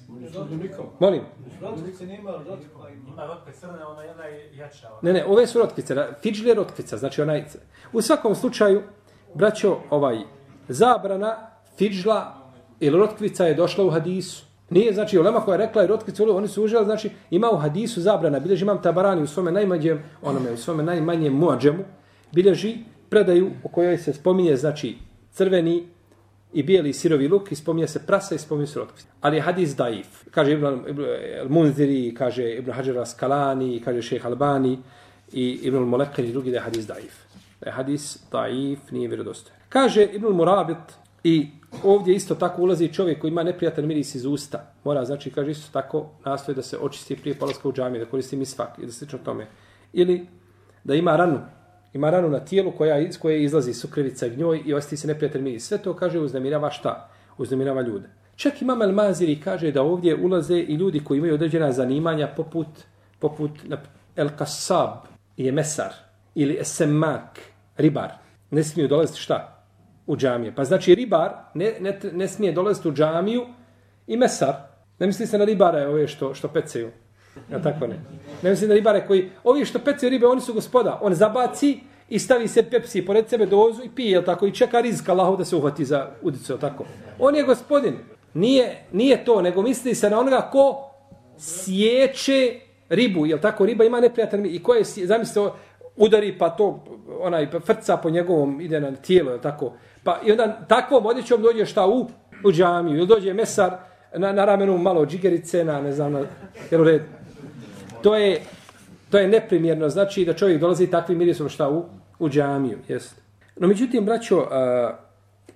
Molim. 0.99 1.23
Rotkvice 1.61 2.07
nema 2.07 2.31
rotkvice. 2.31 2.75
Ima 3.13 3.27
rotkvice, 3.27 3.67
ona 3.67 4.03
jedna 4.03 4.25
jača. 4.55 4.89
Ne, 5.03 5.13
ne, 5.13 5.25
ove 5.27 5.47
su 5.47 5.59
rotkvice. 5.59 5.97
Fidžli 6.23 6.49
je 6.49 6.55
rotkvica, 6.55 6.97
znači 6.97 7.23
onaj... 7.23 7.45
U 7.93 8.03
svakom 8.03 8.35
slučaju, 8.35 8.83
braćo, 9.35 9.79
ovaj, 9.91 10.19
zabrana 10.69 11.37
fidžla 11.77 12.35
ili 12.81 12.99
rotkvica 12.99 13.47
je 13.47 13.55
došla 13.55 13.85
u 13.85 13.91
hadisu. 13.91 14.49
Nije, 14.71 14.93
znači, 14.93 15.19
ulema 15.19 15.41
koja 15.41 15.55
je 15.55 15.67
rekla 15.67 15.85
i 15.85 15.87
rotkice 15.87 16.23
oni 16.23 16.49
su 16.49 16.65
uželi, 16.65 16.85
znači, 16.85 17.11
ima 17.31 17.51
u 17.51 17.57
hadisu 17.57 18.01
zabrana, 18.01 18.41
bilježi 18.41 18.65
imam 18.65 18.83
tabarani 18.83 19.23
u 19.23 19.27
svome 19.27 19.53
najmanjem, 19.53 20.03
onome, 20.23 20.53
u 20.53 20.57
svome 20.57 20.83
najmanjem 20.83 21.33
muadžemu, 21.33 21.85
bilježi 22.33 22.79
predaju 23.09 23.51
u 23.65 23.69
kojoj 23.69 23.99
se 23.99 24.13
spominje, 24.13 24.57
znači, 24.57 24.99
crveni 25.31 25.89
i 26.53 26.63
bijeli 26.63 26.93
sirovi 26.93 27.29
luk 27.29 27.53
i 27.53 27.57
spominje 27.57 27.89
se 27.89 28.07
prasa 28.07 28.35
i 28.35 28.39
spominje 28.39 28.67
se 28.67 28.79
rotkice. 28.79 29.09
Ali 29.21 29.37
je 29.37 29.43
hadis 29.43 29.77
daif. 29.77 30.25
Kaže 30.31 30.53
Ibn, 30.53 30.67
Ibn 30.89 31.05
Munziri, 31.49 32.15
kaže 32.15 32.51
Ibn 32.55 32.73
Hajar 32.73 32.99
Askalani, 32.99 33.81
kaže 33.85 34.03
Šejh 34.03 34.27
Albani 34.27 34.79
i 35.33 35.61
Ibn 35.63 35.79
Molekar 35.79 36.25
i 36.25 36.33
drugi 36.33 36.51
da 36.51 36.57
je 36.57 36.63
hadis 36.63 36.87
daif. 36.87 37.15
Da 37.61 37.71
je 37.71 37.73
hadis 37.73 38.19
daif, 38.33 38.91
nije 38.91 39.09
vjerodostojan. 39.09 39.61
Kaže 39.69 40.05
Ibn 40.05 40.27
Murabit 40.27 40.99
i 41.25 41.49
ovdje 41.83 42.15
isto 42.15 42.35
tako 42.35 42.63
ulazi 42.63 42.93
čovjek 42.93 43.21
koji 43.21 43.29
ima 43.31 43.43
neprijatan 43.43 43.87
miris 43.87 44.15
iz 44.15 44.25
usta. 44.25 44.73
Mora, 44.85 45.05
znači, 45.05 45.31
kaže 45.31 45.51
isto 45.51 45.73
tako, 45.73 46.11
nastoje 46.25 46.57
da 46.57 46.63
se 46.63 46.79
očisti 46.79 47.17
prije 47.17 47.39
polaska 47.39 47.69
u 47.69 47.73
džamiju, 47.73 48.05
da 48.05 48.11
koristi 48.11 48.37
misvak 48.37 48.79
i 48.79 48.87
da 48.87 48.93
slično 48.93 49.19
tome. 49.25 49.47
Ili 49.93 50.27
da 50.85 50.95
ima 50.95 51.17
ranu, 51.17 51.41
ima 51.99 52.11
ranu 52.11 52.31
na 52.31 52.41
tijelu 52.41 52.73
koja, 52.73 52.99
iz 52.99 53.19
koje 53.19 53.43
izlazi 53.43 53.75
sukrevica 53.75 54.27
i 54.27 54.31
gnjoj 54.31 54.63
i 54.67 54.75
osti 54.75 54.97
se 54.97 55.09
neprijatelj 55.09 55.43
miris. 55.43 55.67
Sve 55.67 55.79
to, 55.79 55.95
kaže, 55.95 56.19
uznemirava 56.19 56.71
šta? 56.71 57.11
Uznemirava 57.39 57.83
ljude. 57.83 58.09
Čak 58.37 58.63
imam 58.63 58.83
El 58.83 58.93
Maziri 58.93 59.41
kaže 59.41 59.73
da 59.73 59.83
ovdje 59.83 60.17
ulaze 60.17 60.59
i 60.59 60.75
ljudi 60.75 61.05
koji 61.05 61.19
imaju 61.19 61.35
određena 61.35 61.73
zanimanja 61.73 62.29
poput, 62.37 62.69
poput 63.19 63.51
El 64.17 64.29
Kasab 64.39 65.07
je 65.37 65.53
mesar 65.53 65.93
ili 66.35 66.59
Esemak, 66.61 67.41
ribar. 67.77 68.11
Ne 68.51 68.65
smiju 68.65 68.89
dolaziti 68.89 69.19
šta? 69.19 69.59
u 70.09 70.17
džamije. 70.17 70.55
Pa 70.55 70.65
znači 70.65 70.95
ribar 70.95 71.33
ne, 71.55 71.75
ne, 71.81 71.99
ne 72.13 72.29
smije 72.29 72.53
dolaziti 72.53 72.89
u 72.89 72.93
džamiju 72.93 73.47
i 74.07 74.17
mesar. 74.17 74.55
Ne 74.99 75.07
misli 75.07 75.27
se 75.27 75.39
na 75.39 75.45
ribare 75.45 75.87
ove 75.87 76.09
što, 76.09 76.35
što 76.35 76.49
peceju. 76.49 76.91
Ja 77.53 77.63
tako 77.63 77.87
ne. 77.87 78.01
Ne 78.43 78.51
mislim 78.51 78.69
na 78.69 78.75
ribare 78.75 79.07
koji, 79.07 79.31
ovi 79.45 79.65
što 79.65 79.79
pecaju 79.79 80.11
ribe, 80.11 80.27
oni 80.27 80.41
su 80.41 80.55
gospoda. 80.55 80.99
On 81.03 81.15
zabaci 81.15 81.81
i 82.09 82.19
stavi 82.19 82.49
se 82.49 82.63
pepsi 82.63 83.07
pored 83.07 83.29
sebe 83.29 83.47
dozu 83.47 83.83
i 83.85 83.91
pije, 83.95 84.25
tako, 84.25 84.47
i 84.47 84.55
čeka 84.55 84.81
rizka 84.81 85.13
Allahov 85.13 85.37
da 85.37 85.45
se 85.45 85.57
uhvati 85.57 85.85
za 85.85 86.11
udicu, 86.23 86.59
tako. 86.59 86.85
On 87.19 87.35
je 87.35 87.43
gospodin. 87.43 87.95
Nije, 88.35 88.85
nije 88.93 89.25
to, 89.25 89.43
nego 89.43 89.63
misli 89.63 89.95
se 89.95 90.11
na 90.11 90.21
onoga 90.21 90.49
ko 90.53 90.91
sjeće 91.39 92.61
ribu, 92.89 93.27
jel 93.27 93.39
tako, 93.39 93.67
riba 93.67 93.85
ima 93.85 94.01
neprijatan 94.01 94.47
i 94.47 94.63
ko 94.63 94.75
je, 94.75 94.85
zamislite, 94.85 95.51
udari 95.97 96.39
pa 96.39 96.51
to, 96.51 96.85
onaj, 97.21 97.51
pa 97.51 97.61
frca 97.61 97.97
po 97.97 98.11
njegovom, 98.11 98.61
ide 98.61 98.81
na 98.81 98.93
tijelo, 98.93 99.31
jel 99.31 99.41
tako, 99.41 99.73
Pa 100.09 100.21
i 100.25 100.33
onda 100.33 100.65
takvom 100.69 101.07
odjećom 101.07 101.43
dođe 101.43 101.67
šta 101.67 101.87
u, 101.87 102.07
u 102.45 102.53
džamiju. 102.53 102.97
Ili 102.97 103.07
dođe 103.07 103.35
mesar 103.35 103.73
na, 104.17 104.33
na 104.33 104.45
ramenu 104.45 104.79
malo 104.79 105.07
džigerice, 105.07 105.65
na 105.65 105.81
ne 105.81 105.93
znam, 105.93 106.13
na, 106.13 106.23
jel 106.71 106.85
red. 106.85 107.03
To 108.03 108.17
je, 108.17 108.41
to 109.11 109.19
je 109.19 109.29
neprimjerno. 109.29 109.89
Znači 109.89 110.25
da 110.25 110.33
čovjek 110.33 110.61
dolazi 110.61 110.87
takvim 110.87 111.19
mirisom 111.19 111.49
šta 111.49 111.71
u, 111.71 111.85
u 112.19 112.29
džamiju. 112.29 112.79
Jest. 112.89 113.21
No 113.57 113.69
međutim, 113.69 114.05
braćo, 114.05 114.47
a, 114.51 114.97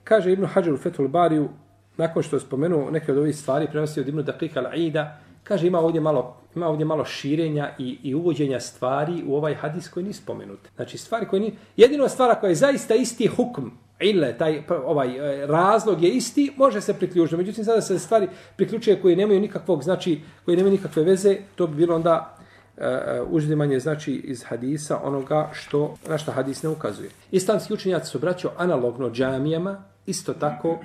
kaže 0.05 0.33
Ibn 0.33 0.47
Hajar 0.47 0.73
u 0.73 0.77
Fethul 0.77 1.09
Bariju, 1.09 1.49
nakon 1.97 2.23
što 2.23 2.37
je 2.37 2.41
spomenuo 2.41 2.91
neke 2.91 3.13
od 3.13 3.19
ovih 3.19 3.37
stvari, 3.37 3.67
prenosi 3.71 4.01
od 4.01 4.09
Ibn 4.09 4.23
Dakika 4.23 4.63
al-Aida, 4.63 5.07
kaže 5.45 5.67
ima 5.67 5.79
ovdje 5.79 6.01
malo 6.01 6.43
ima 6.57 6.69
ovdje 6.69 6.87
malo 6.87 7.05
širenja 7.05 7.71
i, 7.79 7.99
i 8.03 8.15
uvođenja 8.15 8.61
stvari 8.61 9.23
u 9.27 9.37
ovaj 9.37 9.55
hadis 9.55 9.89
koji 9.89 10.03
nije 10.05 10.15
spomenut. 10.15 10.61
Znači 10.77 10.99
stvari 10.99 11.27
koje 11.27 11.41
nije... 11.41 11.53
Jedino 11.77 12.09
stvara 12.09 12.35
koja 12.35 12.49
je 12.49 12.55
zaista 12.55 12.95
isti 12.95 13.27
hukm, 13.27 13.63
ille, 14.01 14.39
taj 14.39 14.63
ovaj 14.85 15.43
e, 15.43 15.47
razlog 15.47 16.03
je 16.03 16.11
isti, 16.11 16.53
može 16.57 16.81
se 16.81 16.95
priključiti. 16.95 17.37
Međutim, 17.37 17.65
sada 17.65 17.81
se 17.81 17.99
stvari 17.99 18.29
priključuje 18.57 19.01
koje 19.03 19.17
nemaju 19.17 19.41
nikakvog, 19.41 19.83
znači, 19.83 20.21
koje 20.45 20.57
nemaju 20.57 20.73
nikakve 20.73 21.03
veze, 21.03 21.37
to 21.55 21.67
bi 21.67 21.77
bilo 21.77 21.95
onda 21.95 22.37
E, 22.83 22.87
e, 22.87 23.23
uzimanje 23.31 23.81
znači 23.81 24.13
iz 24.15 24.45
hadisa 24.45 25.01
onoga 25.03 25.51
što 25.53 25.95
na 26.09 26.19
što 26.19 26.33
hadis 26.33 26.63
ne 26.63 26.69
ukazuje. 26.69 27.11
Islamski 27.31 27.75
učenjaci 27.75 28.11
su 28.11 28.19
braćo 28.19 28.51
analogno 28.59 29.11
džamijama 29.11 29.85
isto 30.07 30.35
tako 30.35 30.79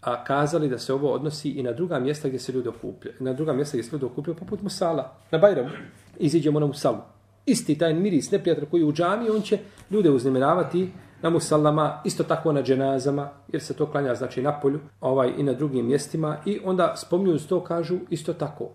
a 0.00 0.24
kazali 0.24 0.68
da 0.68 0.78
se 0.78 0.94
ovo 0.94 1.12
odnosi 1.12 1.50
i 1.50 1.62
na 1.62 1.72
druga 1.72 1.98
mjesta 1.98 2.28
gdje 2.28 2.40
se 2.40 2.52
ljudi 2.52 2.68
okupljaju. 2.68 3.16
Na 3.20 3.32
druga 3.32 3.52
mjesta 3.52 3.76
gdje 3.76 3.84
se 3.84 3.92
ljudi 3.92 4.04
okupljaju 4.04 4.36
poput 4.36 4.62
Musala. 4.62 5.16
Na 5.30 5.38
Bajramu 5.38 5.70
iziđemo 6.18 6.60
na 6.60 6.66
Musalu. 6.66 6.98
Isti 7.46 7.78
taj 7.78 7.94
miris 7.94 8.30
neprijatelj 8.30 8.68
koji 8.70 8.80
je 8.80 8.86
u 8.86 8.92
džamiji, 8.92 9.30
on 9.30 9.42
će 9.42 9.58
ljude 9.90 10.10
uznemiravati 10.10 10.90
na 11.22 11.30
musallama, 11.30 12.00
isto 12.04 12.24
tako 12.24 12.52
na 12.52 12.62
dženazama, 12.62 13.30
jer 13.52 13.62
se 13.62 13.74
to 13.74 13.86
klanja 13.86 14.14
znači 14.14 14.42
na 14.42 14.60
polju, 14.60 14.80
ovaj 15.00 15.32
i 15.38 15.42
na 15.42 15.52
drugim 15.52 15.86
mjestima 15.86 16.36
i 16.46 16.60
onda 16.64 16.94
spominju 16.96 17.38
to 17.38 17.64
kažu 17.64 17.98
isto 18.10 18.32
tako. 18.32 18.68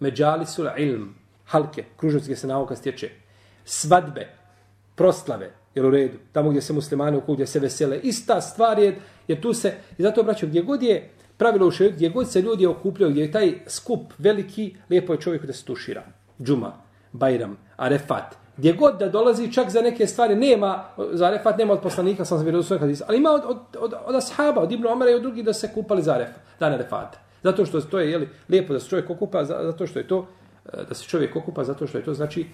Međali 0.00 0.46
su 0.46 0.64
ilm, 0.78 1.14
halke, 1.52 1.84
kružoci 1.96 2.24
gdje 2.24 2.36
se 2.36 2.46
nauka 2.46 2.76
stječe, 2.76 3.10
svadbe, 3.64 4.28
proslave, 4.94 5.50
jel 5.74 5.86
u 5.86 5.90
redu, 5.90 6.18
tamo 6.32 6.50
gdje 6.50 6.62
se 6.62 6.72
muslimani 6.72 7.16
okupu, 7.16 7.34
gdje 7.34 7.46
se 7.46 7.60
vesele, 7.60 7.98
ista 8.02 8.40
stvar 8.40 8.78
je, 8.78 8.96
jer 9.28 9.40
tu 9.40 9.54
se, 9.54 9.74
i 9.98 10.02
zato 10.02 10.22
braćo, 10.22 10.46
gdje 10.46 10.62
god 10.62 10.82
je 10.82 11.10
pravilo 11.36 11.66
u 11.66 11.70
šeju, 11.70 11.92
gdje 11.92 12.08
god 12.08 12.30
se 12.30 12.42
ljudi 12.42 12.66
okupljaju, 12.66 13.10
gdje 13.10 13.22
je 13.22 13.32
taj 13.32 13.52
skup 13.66 14.12
veliki, 14.18 14.76
lijepo 14.90 15.12
je 15.12 15.20
čovjeku 15.20 15.46
da 15.46 15.52
se 15.52 15.64
tušira. 15.64 16.02
Džuma, 16.42 16.72
Bajram, 17.12 17.56
Arefat, 17.76 18.42
Gdje 18.56 18.72
god 18.72 18.98
da 18.98 19.08
dolazi, 19.08 19.52
čak 19.52 19.70
za 19.70 19.80
neke 19.80 20.06
stvari 20.06 20.34
nema, 20.36 20.84
za 21.12 21.26
Arefat 21.26 21.58
nema 21.58 21.72
od 21.72 21.80
poslanika, 21.80 22.24
sam 22.24 22.38
sam 22.38 22.44
vjerovao 22.44 22.78
hadisa, 22.78 23.04
ali 23.08 23.18
ima 23.18 23.30
od, 23.30 23.42
od, 23.44 23.58
od, 23.80 23.94
od 24.06 24.14
ashaba, 24.14 24.60
od 24.60 24.72
Ibnu 24.72 24.88
Omara 24.88 25.10
i 25.10 25.14
od 25.14 25.22
drugih 25.22 25.44
da 25.44 25.52
se 25.52 25.70
kupali 25.74 26.02
za 26.02 26.12
Arefat, 26.14 26.42
dan 26.60 26.72
Arefata. 26.72 27.18
Zato 27.42 27.66
što 27.66 27.80
to 27.80 28.00
je 28.00 28.10
jeli, 28.10 28.28
lijepo 28.48 28.72
da 28.72 28.80
se 28.80 28.88
čovjek 28.88 29.10
okupa, 29.10 29.44
zato 29.44 29.86
što 29.86 29.98
je 29.98 30.08
to 30.08 30.26
E, 30.64 30.84
da 30.88 30.94
se 30.94 31.04
čovjek 31.04 31.36
okupa 31.36 31.64
zato 31.64 31.86
što 31.86 31.98
je 31.98 32.04
to 32.04 32.14
znači 32.14 32.40
e, 32.40 32.46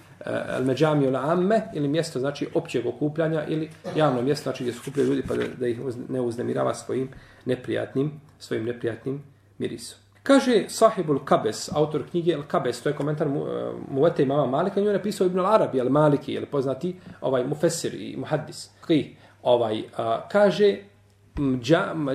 al 0.49 0.63
međami 0.63 1.07
ul 1.07 1.15
amme 1.15 1.61
ili 1.73 1.87
mjesto 1.87 2.19
znači 2.19 2.47
općeg 2.53 2.85
okupljanja 2.85 3.45
ili 3.47 3.69
javno 3.95 4.21
mjesto 4.21 4.43
znači 4.43 4.63
gdje 4.63 4.73
se 4.73 4.79
okupljaju 4.81 5.09
ljudi 5.09 5.23
pa 5.27 5.33
da, 5.33 5.43
da 5.59 5.67
ih 5.67 5.79
ne 6.09 6.21
uznemirava 6.21 6.73
svojim 6.73 7.09
neprijatnim 7.45 8.11
svojim 8.39 8.65
neprijatnim 8.65 9.23
mirisom. 9.57 9.99
Kaže 10.23 10.65
Sahibul 10.67 11.19
Kabes, 11.25 11.69
autor 11.73 12.03
knjige 12.09 12.31
El 12.31 12.43
Kabes, 12.47 12.81
to 12.81 12.89
je 12.89 12.95
komentar 12.95 13.29
mu, 13.29 13.47
e, 13.47 13.69
uh, 13.69 13.75
Muvete 13.91 14.23
imama 14.23 14.45
Malika, 14.45 14.81
nju 14.81 14.87
je 14.87 14.93
napisao 14.93 15.27
Ibn 15.27 15.39
al-Arabi, 15.39 15.81
al 15.81 15.89
Maliki, 15.89 16.33
je 16.33 16.45
poznati 16.45 16.95
ovaj 17.21 17.43
Mufesir 17.47 17.93
i 17.93 18.15
Muhaddis. 18.17 18.69
Koji, 18.87 19.15
ovaj, 19.43 19.79
uh, 19.79 19.85
kaže, 20.31 20.77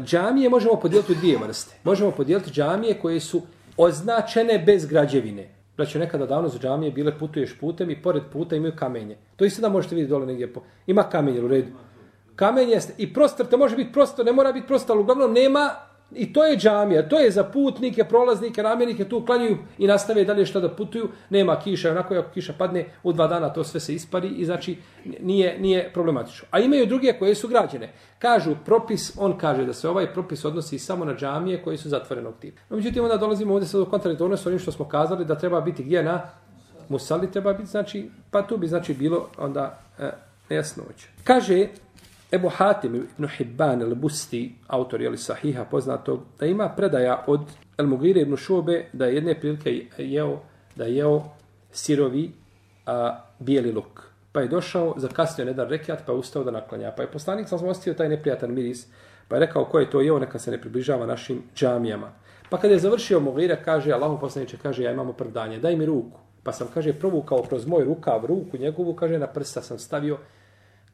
džamije 0.05 0.49
možemo 0.49 0.81
podijeliti 0.81 1.13
u 1.13 1.15
dvije 1.15 1.39
vrste. 1.39 1.77
Možemo 1.85 2.11
podijeliti 2.11 2.51
džamije 2.51 2.99
koje 2.99 3.21
su 3.21 3.43
označene 3.77 4.59
bez 4.59 4.87
građevine. 4.87 5.54
Braćo, 5.77 5.99
nekada 5.99 6.27
davno 6.27 6.49
za 6.49 6.59
džamije 6.59 6.93
bile 6.93 7.19
putuješ 7.19 7.59
putem 7.61 7.91
i 7.91 8.03
pored 8.03 8.23
puta 8.33 8.57
imaju 8.57 8.73
kamenje. 8.77 9.17
To 9.37 9.45
i 9.45 9.51
sada 9.51 9.69
možete 9.69 9.95
vidjeti 9.95 10.11
dole 10.11 10.27
negdje. 10.27 10.53
Po... 10.53 10.63
Ima 10.87 11.03
kamenje 11.03 11.41
u 11.41 11.49
redu. 11.49 11.69
Kamenje 12.37 12.79
i 12.99 13.15
prostor, 13.15 13.47
to 13.47 13.59
može 13.59 13.77
biti 13.77 13.93
prostor, 13.93 14.27
ne 14.27 14.33
mora 14.33 14.53
biti 14.53 14.67
prostor, 14.67 14.97
ali 14.97 15.03
uglavnom 15.03 15.33
nema 15.33 15.71
I 16.15 16.33
to 16.33 16.45
je 16.45 16.57
džamija, 16.57 17.09
to 17.09 17.19
je 17.19 17.31
za 17.31 17.45
putnike, 17.45 18.05
prolaznike, 18.05 18.63
ramenike, 18.63 19.05
tu 19.05 19.25
klanjuju 19.27 19.59
i 19.79 19.87
nastave 19.87 20.25
dalje 20.25 20.47
što 20.47 20.61
da 20.61 20.69
putuju, 20.69 21.09
nema 21.31 21.59
kiše, 21.59 21.91
onako 21.91 22.15
ako 22.15 22.31
kiša 22.31 22.53
padne, 22.59 22.85
u 23.03 23.13
dva 23.13 23.27
dana 23.27 23.49
to 23.49 23.65
sve 23.65 23.81
se 23.81 23.95
ispari 23.95 24.29
i 24.29 24.45
znači 24.45 24.77
nije, 25.21 25.59
nije 25.61 25.91
problematično. 25.95 26.49
A 26.51 26.61
imaju 26.61 26.87
druge 26.87 27.13
koje 27.19 27.35
su 27.35 27.49
građene. 27.49 27.93
Kažu 28.19 28.57
propis, 28.65 29.13
on 29.19 29.39
kaže 29.39 29.65
da 29.65 29.73
se 29.73 29.89
ovaj 29.89 30.13
propis 30.13 30.45
odnosi 30.45 30.79
samo 30.79 31.05
na 31.05 31.15
džamije 31.15 31.63
koje 31.63 31.79
su 31.79 31.89
zatvorenog 31.89 32.35
tipa. 32.41 32.61
No, 32.71 32.77
međutim, 32.77 33.05
onda 33.05 33.17
dolazimo 33.17 33.55
ovdje 33.55 33.69
sad 33.69 33.81
u 33.81 33.87
kontradiktornost 33.87 34.43
s 34.43 34.47
onim 34.47 34.59
što 34.59 34.73
smo 34.73 34.89
kazali 34.89 35.25
da 35.25 35.39
treba 35.39 35.61
biti 35.61 35.85
gdje 35.85 36.03
na 36.03 36.23
Musali 36.89 37.31
treba 37.33 37.53
biti, 37.53 37.71
znači, 37.71 38.11
pa 38.31 38.43
tu 38.43 38.57
bi 38.57 38.69
znači 38.69 38.95
bilo 38.95 39.29
onda 39.39 39.79
e, 39.99 40.11
nejasnoće. 40.51 41.09
Kaže, 41.25 41.69
Ebu 42.35 42.49
Hatim 42.49 42.95
ibn 42.95 43.29
Hibban 43.29 43.83
al-Busti, 43.83 44.53
autor 44.67 45.03
jeli 45.03 45.19
sahiha 45.19 45.65
poznatog, 45.65 46.21
da 46.39 46.47
ima 46.47 46.69
predaja 46.69 47.25
od 47.27 47.41
El-Mugire 47.79 48.21
ibn 48.21 48.37
Šobe 48.37 48.85
da 48.93 49.07
je 49.07 49.15
jedne 49.15 49.41
prilike 49.41 49.87
jeo, 49.99 50.41
da 50.77 50.85
je 50.85 50.97
jeo 50.97 51.23
sirovi 51.73 52.33
a, 52.87 53.21
bijeli 53.39 53.73
luk. 53.73 54.03
Pa 54.33 54.41
je 54.41 54.49
došao, 54.49 54.95
zakasnio 54.97 55.47
jedan 55.47 55.69
rekiat, 55.69 56.03
pa 56.07 56.13
je 56.13 56.19
ustao 56.19 56.45
da 56.45 56.51
naklanja. 56.51 56.91
Pa 56.97 57.03
je 57.03 57.11
poslanik 57.11 57.49
sam 57.49 57.69
ostio 57.69 57.95
taj 57.95 58.09
neprijatan 58.09 58.55
miris, 58.55 58.87
pa 59.29 59.37
je 59.37 59.41
rekao 59.41 59.65
ko 59.65 59.79
je 59.79 59.91
to 59.91 60.01
jeo, 60.01 60.19
neka 60.19 60.39
se 60.39 60.51
ne 60.51 60.61
približava 60.61 61.07
našim 61.07 61.43
džamijama. 61.55 62.13
Pa 62.51 62.59
kada 62.59 62.75
je 62.75 62.81
završio 62.81 63.21
Mugire, 63.21 63.63
kaže, 63.65 63.93
Allahu 63.93 64.19
poslaniče, 64.21 64.57
kaže, 64.63 64.83
ja 64.83 64.93
imam 64.93 65.11
opravdanje, 65.11 65.59
daj 65.59 65.77
mi 65.77 65.87
ruku. 65.87 66.19
Pa 66.43 66.53
sam, 66.53 66.69
kaže, 66.75 66.93
provukao 66.93 67.43
kroz 67.43 67.67
moj 67.67 67.85
rukav 67.85 68.25
ruku 68.25 68.57
njegovu, 68.57 68.95
kaže, 68.95 69.19
na 69.19 69.27
prsta 69.27 69.63
sam 69.63 69.79
stavio, 69.79 70.19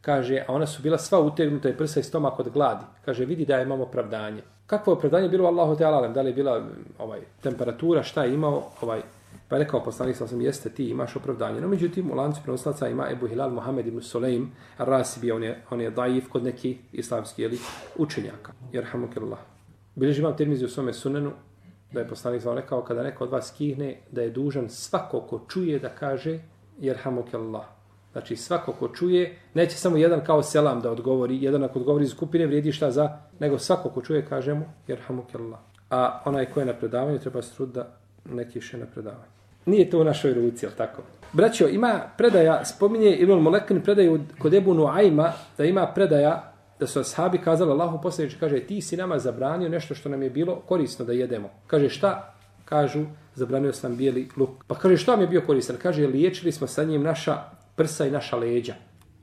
kaže, 0.00 0.45
a 0.49 0.52
ona 0.52 0.66
su 0.66 0.83
bila 0.83 0.99
sva 0.99 1.21
utegnuta 1.21 1.69
i 1.69 1.76
prsa 1.76 2.00
i 2.00 2.02
stomak 2.02 2.40
od 2.40 2.49
gladi. 2.49 2.85
Kaže, 3.04 3.25
vidi 3.25 3.47
da 3.47 3.57
je 3.57 3.64
imamo 3.64 3.85
opravdanje. 3.85 4.42
Kakvo 4.66 4.92
je 4.92 4.97
opravdanje 4.97 5.28
bilo 5.28 5.49
Allahu 5.49 5.76
te 5.76 5.85
alalem? 5.85 6.12
Da 6.12 6.23
li 6.23 6.30
je 6.30 6.35
bila 6.35 6.66
ovaj, 6.99 7.21
temperatura, 7.42 8.02
šta 8.02 8.25
je 8.25 8.35
imao? 8.35 8.62
Ovaj, 8.80 9.02
pa 9.49 9.57
je 9.57 9.64
rekao 9.64 9.85
poslanik 9.85 10.16
sa 10.16 10.25
osam, 10.25 10.40
jeste 10.40 10.71
ti 10.71 10.88
imaš 10.88 11.16
opravdanje. 11.16 11.61
No, 11.61 11.69
međutim, 11.69 12.11
u 12.11 12.14
lancu 12.14 12.40
prenoslaca 12.42 12.88
ima 12.88 13.11
Ebu 13.11 13.28
Hilal 13.28 13.50
Mohamed 13.50 13.87
ibn 13.87 14.02
Suleim, 14.02 14.52
Rasibi, 14.78 15.33
on 15.33 15.42
je, 15.42 15.62
on 15.71 15.80
je 15.80 15.90
daif 15.90 16.28
kod 16.28 16.45
neki 16.45 16.78
islamski 16.92 17.42
jeli, 17.42 17.59
učenjaka. 17.97 18.52
Jer 18.73 18.85
hamukallah. 18.85 19.38
imam 19.97 20.37
termizi 20.37 20.64
u 20.64 20.69
svome 20.69 20.92
sunenu 20.92 21.33
Da 21.92 22.00
je 22.00 22.09
poslanik 22.09 22.42
sam 22.42 22.54
rekao 22.54 22.83
kada 22.83 23.02
neko 23.02 23.25
od 23.25 23.30
vas 23.30 23.54
kihne 23.59 24.00
da 24.11 24.23
je 24.23 24.30
dužan 24.30 24.69
svako 24.69 25.21
ko 25.21 25.40
čuje 25.49 25.78
da 25.78 25.88
kaže 25.88 26.38
jer 26.80 26.99
Allah. 27.33 27.79
Znači 28.12 28.37
svako 28.37 28.73
ko 28.73 28.88
čuje, 28.88 29.38
neće 29.55 29.76
samo 29.76 29.97
jedan 29.97 30.25
kao 30.25 30.43
selam 30.43 30.81
da 30.81 30.90
odgovori, 30.90 31.43
jedan 31.43 31.64
ako 31.64 31.79
odgovori 31.79 32.05
iz 32.05 32.11
skupine 32.11 32.47
vrijedi 32.47 32.73
šta 32.73 32.90
za, 32.90 33.19
nego 33.38 33.59
svako 33.59 33.88
ko 33.88 34.02
čuje 34.02 34.26
kaže 34.29 34.55
mu 34.55 34.64
jer 34.87 34.99
A 35.90 36.23
onaj 36.25 36.47
ko 36.47 36.61
je 36.61 36.67
na 36.67 36.73
predavanju 36.73 37.19
treba 37.19 37.43
se 37.43 37.67
da 37.67 37.97
ne 38.25 38.50
kiše 38.50 38.79
na 38.79 38.87
predavanju. 38.87 39.31
Nije 39.67 39.90
to 39.90 40.00
u 40.00 40.05
našoj 40.05 40.35
ruci, 40.35 40.64
jel 40.64 40.73
tako? 40.76 41.02
Braćo, 41.33 41.69
ima 41.69 42.00
predaja, 42.17 42.64
spominje 42.64 43.17
Ibn 43.17 43.33
Molekin 43.33 43.81
predaju 43.81 44.21
kod 44.38 44.55
Ebu 44.55 44.75
Nuajma, 44.75 45.33
da 45.59 45.64
ima 45.64 45.87
predaja 45.87 46.52
da 46.81 46.87
su 46.87 47.00
ashabi 47.00 47.38
kazali 47.38 47.71
Allahu 47.71 48.02
poslaniče, 48.02 48.37
kaže, 48.40 48.61
ti 48.61 48.81
si 48.81 48.97
nama 48.97 49.19
zabranio 49.19 49.69
nešto 49.69 49.95
što 49.95 50.09
nam 50.09 50.23
je 50.23 50.31
bilo 50.31 50.57
korisno 50.57 51.05
da 51.05 51.12
jedemo. 51.12 51.50
Kaže, 51.67 51.88
šta? 51.88 52.35
Kažu, 52.64 53.05
zabranio 53.35 53.73
sam 53.73 53.97
bijeli 53.97 54.29
luk. 54.37 54.50
Pa 54.67 54.75
kaže, 54.75 54.97
šta 54.97 55.17
mi 55.17 55.23
je 55.23 55.26
bio 55.26 55.43
koristan? 55.47 55.76
Kaže, 55.83 56.07
liječili 56.07 56.52
smo 56.52 56.67
sa 56.67 56.85
njim 56.85 57.02
naša 57.02 57.43
prsa 57.80 58.06
i 58.06 58.10
naša 58.10 58.37
leđa. 58.37 58.75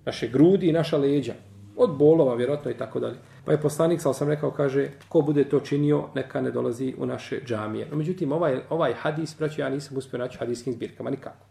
Naše 0.06 0.28
grudi 0.28 0.70
i 0.70 0.74
naša 0.74 0.98
leđa. 0.98 1.34
Od 1.76 1.98
bolova, 1.98 2.36
vjerojatno 2.36 2.72
i 2.72 2.78
tako 2.78 3.00
dalje. 3.00 3.18
Pa 3.46 3.52
je 3.52 3.62
poslanik, 3.62 4.02
sal 4.02 4.14
sam 4.14 4.30
rekao, 4.30 4.52
kaže, 4.52 4.88
ko 5.10 5.22
bude 5.22 5.44
to 5.44 5.60
činio, 5.60 6.04
neka 6.16 6.42
ne 6.42 6.52
dolazi 6.52 6.96
u 6.98 7.06
naše 7.06 7.42
džamije. 7.46 7.88
No, 7.92 7.98
međutim, 7.98 8.32
ovaj, 8.32 8.62
ovaj 8.70 8.94
hadis, 8.94 9.36
braću, 9.38 9.62
ja 9.62 9.70
nisam 9.70 9.98
uspio 9.98 10.20
naći 10.20 10.38
hadijskim 10.38 10.74
zbirkama, 10.74 11.10
nikako. 11.10 11.46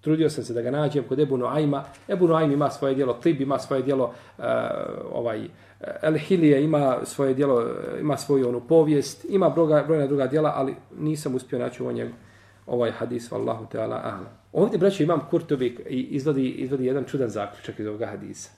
Trudio 0.00 0.30
sam 0.30 0.44
se 0.44 0.54
da 0.54 0.62
ga 0.62 0.70
nađem 0.70 1.04
kod 1.04 1.20
Ebu 1.20 1.36
Noajma. 1.36 1.84
Ebu 2.08 2.28
Noajm 2.28 2.52
ima 2.52 2.70
svoje 2.70 2.94
dijelo 2.94 3.20
Klib, 3.20 3.40
ima 3.40 3.58
svoje 3.58 3.82
dijelo 3.82 4.04
uh, 4.04 4.44
e, 4.44 4.68
ovaj, 5.12 5.48
El 6.02 6.18
Hilije, 6.18 6.64
ima 6.64 6.98
svoje 7.04 7.34
dijelo, 7.34 7.60
e, 7.62 8.00
ima 8.00 8.16
svoju 8.16 8.48
onu 8.48 8.60
povijest, 8.60 9.26
ima 9.28 9.50
broga, 9.50 9.84
brojna 9.86 10.06
druga 10.06 10.26
dijela, 10.26 10.52
ali 10.56 10.74
nisam 10.98 11.34
uspio 11.34 11.58
naći 11.58 11.82
u 11.82 11.92
njegu 11.92 12.12
ovaj 12.66 12.90
hadis, 12.90 13.30
vallahu 13.30 13.66
ta'ala, 13.72 14.00
ahla. 14.04 14.30
Ovdje, 14.52 14.78
braćo, 14.78 15.02
imam 15.02 15.20
Kurtovi 15.30 15.78
i 15.88 16.00
izvodi, 16.00 16.48
izvodi 16.48 16.86
jedan 16.86 17.04
čudan 17.04 17.28
zaključak 17.28 17.78
iz 17.78 17.86
ovoga 17.86 18.06
hadisa. 18.06 18.50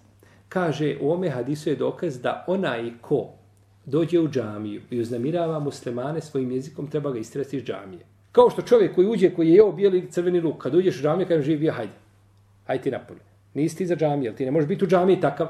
Kaže, 0.49 0.97
u 1.01 1.13
ome 1.13 1.31
hadisu 1.31 1.71
je 1.71 1.77
dokaz 1.77 2.21
da 2.21 2.45
onaj 2.47 2.91
ko 3.01 3.29
dođe 3.85 4.21
u 4.21 4.29
džamiju 4.29 4.81
i 4.91 5.01
uznamirava 5.01 5.59
muslimane 5.59 6.21
svojim 6.21 6.51
jezikom, 6.51 6.87
treba 6.87 7.11
ga 7.11 7.19
istresti 7.19 7.57
iz 7.57 7.65
džamije. 7.65 8.01
Kao 8.33 8.51
što 8.51 8.63
čovjek 8.63 8.95
koji 8.95 9.09
uđe, 9.09 9.31
koji 9.35 9.49
je 9.49 9.55
jeo 9.55 9.73
bijeli 9.73 10.11
crveni 10.11 10.41
luk, 10.41 10.63
kad 10.63 10.75
uđeš 10.75 10.99
u 10.99 11.03
džamiju, 11.03 11.29
kažem 11.29 11.43
živi 11.43 11.59
bio, 11.59 11.73
hajde. 11.73 11.93
Hajde 12.67 12.83
ti 12.83 12.91
napolje. 12.91 13.21
Nisi 13.55 13.77
ti 13.77 13.87
za 13.87 13.97
džamiju, 13.97 14.35
ti 14.35 14.45
ne 14.45 14.51
možeš 14.51 14.69
biti 14.69 14.85
u 14.85 14.89
džamiji 14.89 15.21
takav. 15.21 15.49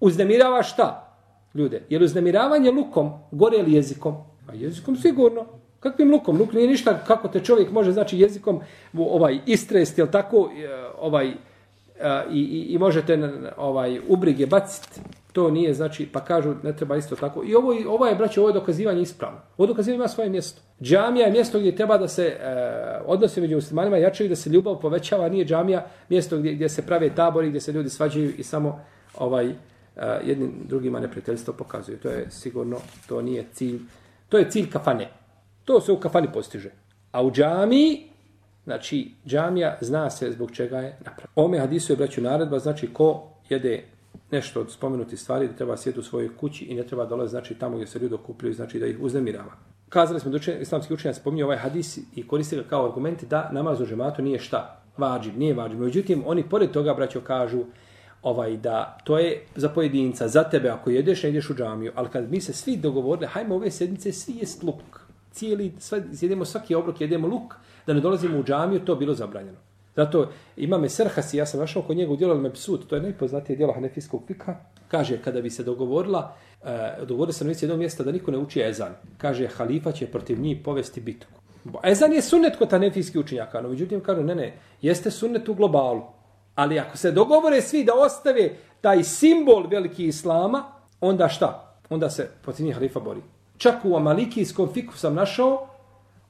Uznemirava 0.00 0.62
šta? 0.62 1.16
Ljude, 1.54 1.82
jer 1.88 2.02
uznemiravanje 2.02 2.70
lukom 2.70 3.12
gore 3.30 3.62
li 3.62 3.72
jezikom? 3.72 4.14
A 4.48 4.54
jezikom 4.54 4.96
sigurno. 4.96 5.46
Kakvim 5.80 6.10
lukom? 6.10 6.38
Luk 6.38 6.52
nije 6.52 6.68
ništa 6.68 6.98
kako 7.06 7.28
te 7.28 7.40
čovjek 7.40 7.70
može, 7.70 7.92
znači 7.92 8.18
jezikom 8.18 8.60
ovaj 8.98 9.38
istrest, 9.46 9.98
jel 9.98 10.06
tako, 10.06 10.50
e, 10.56 10.68
ovaj, 10.98 11.28
e, 11.28 11.34
i, 12.30 12.40
i, 12.40 12.66
i 12.74 12.78
možete 12.78 13.32
ovaj 13.56 14.00
ubrige 14.08 14.46
baciti 14.46 15.00
to 15.38 15.50
nije 15.50 15.74
znači 15.74 16.06
pa 16.12 16.20
kažu 16.20 16.54
ne 16.62 16.76
treba 16.76 16.96
isto 16.96 17.16
tako. 17.16 17.42
I 17.46 17.54
ovo 17.54 17.74
ovo 17.88 18.06
je 18.06 18.14
braće 18.14 18.40
ovo 18.40 18.48
je 18.48 18.52
dokazivanje 18.52 19.02
ispravno. 19.02 19.38
Ovo 19.58 19.66
dokazivanje 19.66 19.96
ima 19.96 20.08
svoje 20.08 20.30
mjesto. 20.30 20.62
Džamija 20.82 21.26
je 21.26 21.32
mjesto 21.32 21.58
gdje 21.58 21.76
treba 21.76 21.98
da 21.98 22.08
se 22.08 22.24
e, 22.24 22.38
odnosi 23.06 23.40
među 23.40 23.54
muslimanima 23.54 23.96
jačaju 23.96 24.28
da 24.28 24.36
se 24.36 24.50
ljubav 24.50 24.80
povećava. 24.80 25.28
Nije 25.28 25.44
džamija 25.44 25.86
mjesto 26.08 26.38
gdje, 26.38 26.54
gdje 26.54 26.68
se 26.68 26.86
prave 26.86 27.10
tabori 27.14 27.48
gdje 27.48 27.60
se 27.60 27.72
ljudi 27.72 27.90
svađaju 27.90 28.32
i 28.38 28.42
samo 28.42 28.80
ovaj 29.14 29.46
e, 29.46 29.54
jednim 30.24 30.52
drugima 30.64 31.00
neprijateljstvo 31.00 31.54
pokazuju 31.54 31.98
to 31.98 32.08
je 32.08 32.26
sigurno 32.30 32.76
to 33.08 33.22
nije 33.22 33.44
cilj. 33.52 33.78
To 34.28 34.38
je 34.38 34.50
cilj 34.50 34.70
kafane 34.70 35.08
to 35.68 35.80
se 35.80 35.92
u 35.92 36.00
kafani 36.00 36.32
postiže 36.32 36.70
a 37.12 37.22
u 37.22 37.30
džamiji 37.30 38.08
Znači, 38.68 39.14
džamija 39.26 39.78
zna 39.80 40.10
se 40.10 40.32
zbog 40.32 40.50
čega 40.52 40.78
je 40.78 40.96
napravljena. 40.98 41.32
Ome 41.34 41.58
hadisu 41.58 41.92
je 41.92 41.96
braću 41.96 42.20
naredba, 42.20 42.58
znači 42.58 42.88
ko 42.92 43.28
jede 43.48 43.84
nešto 44.30 44.60
od 44.60 44.72
spomenuti 44.72 45.16
stvari, 45.16 45.48
da 45.48 45.54
treba 45.54 45.76
sjeti 45.76 46.00
u 46.00 46.02
svojoj 46.02 46.36
kući 46.36 46.64
i 46.64 46.74
ne 46.74 46.82
treba 46.82 47.06
dolazi 47.06 47.30
znači, 47.30 47.54
tamo 47.54 47.76
gdje 47.76 47.86
se 47.86 47.98
ljudi 47.98 48.14
okupljaju, 48.14 48.54
znači 48.54 48.78
da 48.78 48.86
ih 48.86 48.98
uznemirava. 49.00 49.52
Kazali 49.88 50.20
smo 50.20 50.30
da 50.30 50.36
učen, 50.36 50.62
islamski 50.62 50.94
učenjac 50.94 51.16
spominje 51.16 51.44
ovaj 51.44 51.56
hadis 51.56 51.98
i 52.16 52.26
koriste 52.26 52.56
ga 52.56 52.62
kao 52.62 52.86
argument 52.86 53.24
da 53.24 53.48
namaz 53.52 53.80
u 53.80 53.86
džematu 53.86 54.22
nije 54.22 54.38
šta? 54.38 54.82
Vađib, 54.96 55.38
nije 55.38 55.54
vađib. 55.54 55.80
Međutim, 55.80 56.22
oni 56.26 56.48
pored 56.48 56.70
toga, 56.70 56.94
braćo, 56.94 57.20
kažu 57.20 57.64
ovaj 58.22 58.56
da 58.56 58.98
to 59.04 59.18
je 59.18 59.46
za 59.56 59.68
pojedinca, 59.68 60.28
za 60.28 60.44
tebe 60.44 60.68
ako 60.68 60.90
jedeš, 60.90 61.22
ne 61.22 61.30
ideš 61.30 61.50
u 61.50 61.54
džamiju, 61.54 61.92
ali 61.94 62.08
kad 62.08 62.30
mi 62.30 62.40
se 62.40 62.52
svi 62.52 62.76
dogovorili, 62.76 63.26
hajmo 63.26 63.54
ove 63.54 63.70
sedmice 63.70 64.12
svi 64.12 64.36
jest 64.36 64.62
luk. 64.62 64.97
Cijeli, 65.32 65.72
sve, 65.78 66.02
jedemo 66.20 66.44
svaki 66.44 66.74
obrok, 66.74 67.00
jedemo 67.00 67.28
luk, 67.28 67.54
da 67.86 67.92
ne 67.92 68.00
dolazimo 68.00 68.38
u 68.38 68.44
džamiju, 68.44 68.84
to 68.84 68.94
bilo 68.94 69.14
zabranjeno. 69.14 69.58
Zato 69.96 70.30
ima 70.56 70.78
me 70.78 70.88
Serhasi, 70.88 71.36
ja 71.36 71.46
sam 71.46 71.60
našao 71.60 71.82
kod 71.82 71.96
njega 71.96 72.12
u 72.12 72.16
dijelu 72.16 72.38
Mepsut, 72.38 72.88
to 72.88 72.96
je 72.96 73.02
najpoznatije 73.02 73.56
djelo 73.56 73.72
Hanefijskog 73.72 74.22
fika, 74.26 74.56
kaže 74.88 75.18
kada 75.24 75.40
bi 75.40 75.50
se 75.50 75.64
dogovorila, 75.64 76.36
e, 76.64 76.96
dogovorila 76.98 77.32
se 77.32 77.44
na 77.44 77.52
jednog 77.60 77.78
mjesta 77.78 78.04
da 78.04 78.12
niko 78.12 78.30
ne 78.30 78.38
uči 78.38 78.60
ezan. 78.60 78.94
Kaže, 79.16 79.46
halifa 79.46 79.92
će 79.92 80.06
protiv 80.06 80.40
njih 80.40 80.58
povesti 80.64 81.00
bitku. 81.00 81.32
Ezan 81.84 82.12
je 82.12 82.22
sunnet 82.22 82.56
kod 82.56 82.70
Hanefijskih 82.70 83.20
učenjaka, 83.20 83.60
no 83.60 83.68
međutim 83.68 84.00
kažu, 84.00 84.22
ne, 84.22 84.34
ne, 84.34 84.58
jeste 84.82 85.10
sunnet 85.10 85.48
u 85.48 85.54
globalu. 85.54 86.02
Ali 86.54 86.78
ako 86.78 86.96
se 86.96 87.12
dogovore 87.12 87.62
svi 87.62 87.84
da 87.84 87.94
ostave 87.94 88.50
taj 88.80 89.04
simbol 89.04 89.66
veliki 89.70 90.06
islama, 90.06 90.64
onda 91.00 91.28
šta? 91.28 91.78
Onda 91.90 92.10
se 92.10 92.30
protiv 92.42 92.66
njih 92.66 92.74
halifa 92.74 93.00
bori. 93.00 93.20
Čak 93.58 93.74
u 93.84 93.96
Amalikijskom 93.96 94.68
fiku 94.72 94.96
sam 94.96 95.14
našao 95.14 95.66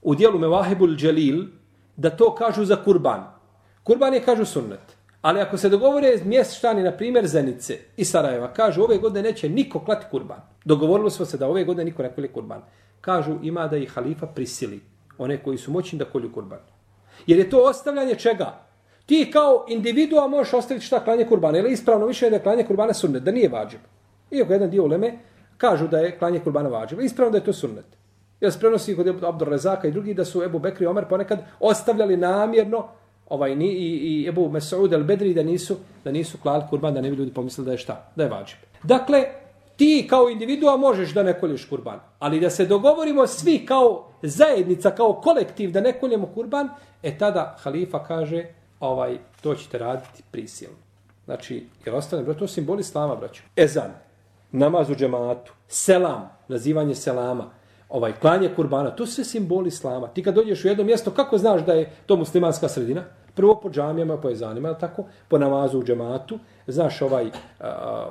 u 0.02 0.14
dijelu 0.14 0.38
Mevahibul 0.38 0.96
Dželil 0.96 1.44
da 1.96 2.10
to 2.10 2.34
kažu 2.34 2.64
za 2.64 2.76
kurban. 2.76 3.24
Kurban 3.82 4.14
je 4.14 4.22
kažu 4.22 4.44
sunnet. 4.44 4.96
Ali 5.22 5.40
ako 5.40 5.56
se 5.56 5.68
dogovore 5.68 6.20
mještani, 6.24 6.82
na 6.82 6.92
primjer 6.92 7.26
Zenice 7.26 7.78
i 7.96 8.04
Sarajeva, 8.04 8.52
kažu 8.52 8.82
ove 8.82 8.98
godine 8.98 9.28
neće 9.28 9.48
niko 9.48 9.80
klati 9.80 10.06
kurban. 10.10 10.40
Dogovorilo 10.64 11.10
smo 11.10 11.26
se 11.26 11.36
da 11.36 11.48
ove 11.48 11.64
godine 11.64 11.84
niko 11.84 12.02
ne 12.02 12.14
kolje 12.14 12.28
kurban. 12.28 12.62
Kažu 13.00 13.34
ima 13.42 13.68
da 13.68 13.76
i 13.76 13.86
halifa 13.86 14.26
prisili 14.26 14.80
one 15.18 15.42
koji 15.42 15.58
su 15.58 15.70
moćni 15.70 15.98
da 15.98 16.04
kolju 16.04 16.32
kurban. 16.32 16.58
Jer 17.26 17.38
je 17.38 17.50
to 17.50 17.62
ostavljanje 17.62 18.14
čega? 18.14 18.58
Ti 19.06 19.30
kao 19.32 19.64
individua 19.68 20.28
možeš 20.28 20.54
ostaviti 20.54 20.86
šta 20.86 21.04
klanje 21.04 21.24
kurbana. 21.24 21.58
Ili 21.58 21.72
ispravno 21.72 22.06
više 22.06 22.26
je 22.26 22.30
da 22.30 22.38
klanje 22.38 22.64
kurbana 22.64 22.94
sunnet, 22.94 23.22
da 23.22 23.30
nije 23.30 23.48
vađib. 23.48 23.80
Iako 24.30 24.52
jedan 24.52 24.70
dio 24.70 24.84
uleme 24.84 25.18
kažu 25.59 25.88
da 25.88 25.99
je 25.99 26.18
klanje 26.18 26.40
kurbana 26.40 26.68
vađiva. 26.68 27.03
Ispravno 27.03 27.33
da 27.33 27.38
je 27.38 27.44
to 27.44 27.53
sunnet. 27.53 27.85
Jer 28.40 28.53
se 28.53 28.59
prenosi 28.59 28.97
kod 28.97 29.25
Abdur 29.25 29.49
Rezaka 29.49 29.88
i 29.88 29.92
drugi 29.92 30.14
da 30.14 30.25
su 30.25 30.42
Ebu 30.42 30.59
Bekri 30.59 30.85
i 30.85 30.87
Omer 30.87 31.05
ponekad 31.09 31.38
ostavljali 31.61 32.16
namjerno 32.16 32.87
ovaj 33.29 33.57
ni 33.57 33.68
i, 33.68 34.23
i 34.23 34.29
Ebu 34.29 34.49
Mesud 34.49 34.92
el 34.92 35.05
Bedri 35.05 35.35
da 35.35 35.42
nisu 35.42 35.77
da 36.05 36.12
nisu 36.12 36.38
klali 36.38 36.64
kurban 36.71 36.94
da 36.94 37.01
ne 37.01 37.11
bi 37.11 37.16
ljudi 37.16 37.33
pomislili 37.35 37.66
da 37.66 37.73
je 37.73 37.79
šta 37.79 38.12
da 38.16 38.23
je 38.23 38.29
vađib. 38.31 38.59
Dakle 38.83 39.25
ti 39.77 40.07
kao 40.11 40.29
individua 40.31 40.77
možeš 40.77 41.14
da 41.14 41.23
ne 41.23 41.40
kolješ 41.40 41.64
kurban, 41.68 42.01
ali 42.18 42.40
da 42.40 42.51
se 42.51 42.66
dogovorimo 42.66 43.27
svi 43.27 43.66
kao 43.66 44.09
zajednica, 44.23 44.90
kao 44.90 45.12
kolektiv 45.12 45.73
da 45.73 45.81
ne 45.81 45.92
koljemo 45.92 46.27
kurban, 46.35 46.68
e 47.03 47.18
tada 47.18 47.57
halifa 47.59 48.05
kaže 48.05 48.44
ovaj 48.81 49.18
to 49.40 49.55
ćete 49.55 49.79
raditi 49.79 50.23
prisilno. 50.31 50.77
Znači, 51.25 51.66
jer 51.85 51.94
ostane, 51.94 52.23
bro, 52.23 52.35
to 52.35 52.47
simbol 52.47 52.81
islama, 52.81 53.16
braću. 53.16 53.42
Ezan, 53.57 53.92
namaz 54.52 54.90
u 54.90 54.94
džematu, 54.94 55.52
selam, 55.68 56.30
nazivanje 56.48 56.94
selama, 56.94 57.50
ovaj 57.88 58.12
klanje 58.12 58.50
kurbana, 58.56 58.90
to 58.90 59.06
sve 59.06 59.24
simboli 59.24 59.68
islama. 59.68 60.08
Ti 60.08 60.22
kad 60.22 60.34
dođeš 60.34 60.64
u 60.64 60.68
jedno 60.68 60.84
mjesto, 60.84 61.11
kako 61.11 61.38
znaš 61.38 61.64
da 61.64 61.72
je 61.72 61.92
to 62.06 62.16
muslimanska 62.16 62.68
sredina? 62.68 63.04
Prvo 63.34 63.61
po 63.61 63.70
džamijama, 63.70 64.16
po 64.16 64.30
ezanima, 64.30 64.74
tako, 64.74 65.04
po 65.28 65.38
namazu 65.38 65.78
u 65.78 65.84
džematu, 65.84 66.38
znaš 66.66 67.02
ovaj, 67.02 67.30
a, 67.61 68.08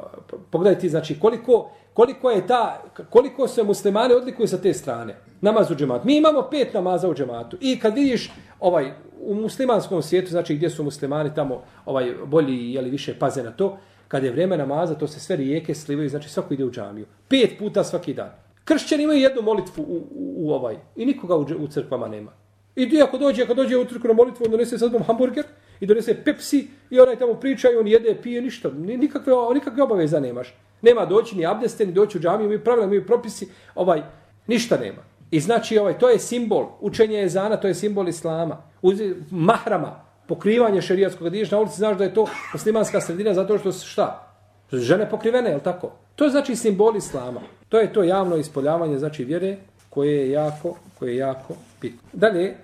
pogledaj 0.51 0.79
ti, 0.79 0.89
znači, 0.89 1.19
koliko, 1.19 1.69
koliko 1.93 2.31
je 2.31 2.47
ta, 2.47 2.83
koliko 3.09 3.47
se 3.47 3.63
muslimani 3.63 4.13
odlikuju 4.13 4.47
sa 4.47 4.57
te 4.57 4.73
strane, 4.73 5.15
namaz 5.41 5.71
u 5.71 5.75
džematu. 5.75 6.07
Mi 6.07 6.17
imamo 6.17 6.47
pet 6.51 6.73
namaza 6.73 7.09
u 7.09 7.13
džematu 7.13 7.57
i 7.61 7.79
kad 7.79 7.95
vidiš 7.95 8.31
ovaj, 8.59 8.91
u 9.21 9.35
muslimanskom 9.35 10.01
svijetu, 10.01 10.29
znači 10.29 10.55
gdje 10.55 10.69
su 10.69 10.83
muslimani 10.83 11.35
tamo 11.35 11.61
ovaj 11.85 12.13
bolji 12.25 12.71
ili 12.71 12.89
više 12.89 13.19
paze 13.19 13.43
na 13.43 13.51
to, 13.51 13.77
kad 14.07 14.23
je 14.23 14.31
vrijeme 14.31 14.57
namaza, 14.57 14.95
to 14.95 15.07
se 15.07 15.19
sve 15.19 15.35
rijeke 15.35 15.75
slivaju, 15.75 16.09
znači 16.09 16.29
svako 16.29 16.53
ide 16.53 16.65
u 16.65 16.71
džamiju. 16.71 17.05
Pet 17.27 17.59
puta 17.59 17.83
svaki 17.83 18.13
dan. 18.13 18.31
Kršćani 18.65 19.03
imaju 19.03 19.19
jednu 19.19 19.41
molitvu 19.41 19.81
u, 19.83 19.95
u, 19.95 20.47
u 20.47 20.51
ovaj 20.51 20.75
i 20.95 21.05
nikoga 21.05 21.35
u, 21.35 21.45
u 21.59 21.67
crkvama 21.67 22.07
nema. 22.07 22.31
I 22.75 22.89
ti 22.89 23.01
ako 23.01 23.17
dođe, 23.17 23.43
ako 23.43 23.53
dođe 23.53 23.77
u 23.77 23.85
crkvu 23.85 24.07
na 24.07 24.13
molitvu, 24.13 24.45
on 24.45 24.51
donese 24.51 24.77
sad 24.77 25.05
hamburger 25.07 25.45
i 25.79 25.85
donese 25.85 26.23
Pepsi 26.23 26.67
i 26.89 26.99
onaj 26.99 27.15
tamo 27.15 27.33
priča 27.33 27.69
i 27.71 27.75
on 27.75 27.87
jede, 27.87 28.15
pije 28.21 28.41
ništa. 28.41 28.69
Nikakve, 28.71 29.33
nikakve 29.53 29.83
obaveza 29.83 30.19
nemaš. 30.19 30.53
Nema 30.81 31.05
doći 31.05 31.37
ni 31.37 31.45
abdeste, 31.45 31.85
ni 31.85 31.91
doći 31.91 32.17
u 32.17 32.21
džamiju, 32.21 32.49
mi 32.49 32.63
pravila, 32.63 32.87
mi 32.87 33.05
propisi, 33.05 33.47
ovaj, 33.75 34.01
ništa 34.47 34.77
nema. 34.77 35.01
I 35.31 35.39
znači, 35.39 35.77
ovaj, 35.77 35.99
to 35.99 36.09
je 36.09 36.19
simbol, 36.19 36.65
učenje 36.79 37.17
jezana, 37.17 37.57
to 37.57 37.67
je 37.67 37.73
simbol 37.73 38.07
islama. 38.07 38.57
uz, 38.81 39.01
mahrama, 39.31 40.06
pokrivanje 40.27 40.81
šerijatskog, 40.81 41.23
kad 41.23 41.35
ideš 41.35 41.51
na 41.51 41.59
ulici, 41.59 41.77
znaš 41.77 41.97
da 41.97 42.03
je 42.03 42.13
to 42.13 42.25
muslimanska 42.53 43.01
sredina 43.01 43.33
zato 43.33 43.57
što 43.57 43.71
šta? 43.71 44.33
Žene 44.71 45.09
pokrivene, 45.09 45.49
je 45.49 45.63
tako? 45.63 45.91
To 46.15 46.23
je 46.23 46.29
znači 46.29 46.55
simbol 46.55 46.95
islama. 46.95 47.41
To 47.69 47.79
je 47.79 47.93
to 47.93 48.03
javno 48.03 48.35
ispoljavanje, 48.35 48.97
znači 48.97 49.23
vjere, 49.23 49.57
koje 49.89 50.17
je 50.17 50.31
jako, 50.31 50.75
koje 50.99 51.11
je 51.11 51.17
jako 51.17 51.53
bitno. 51.81 52.09
Dalje, 52.13 52.55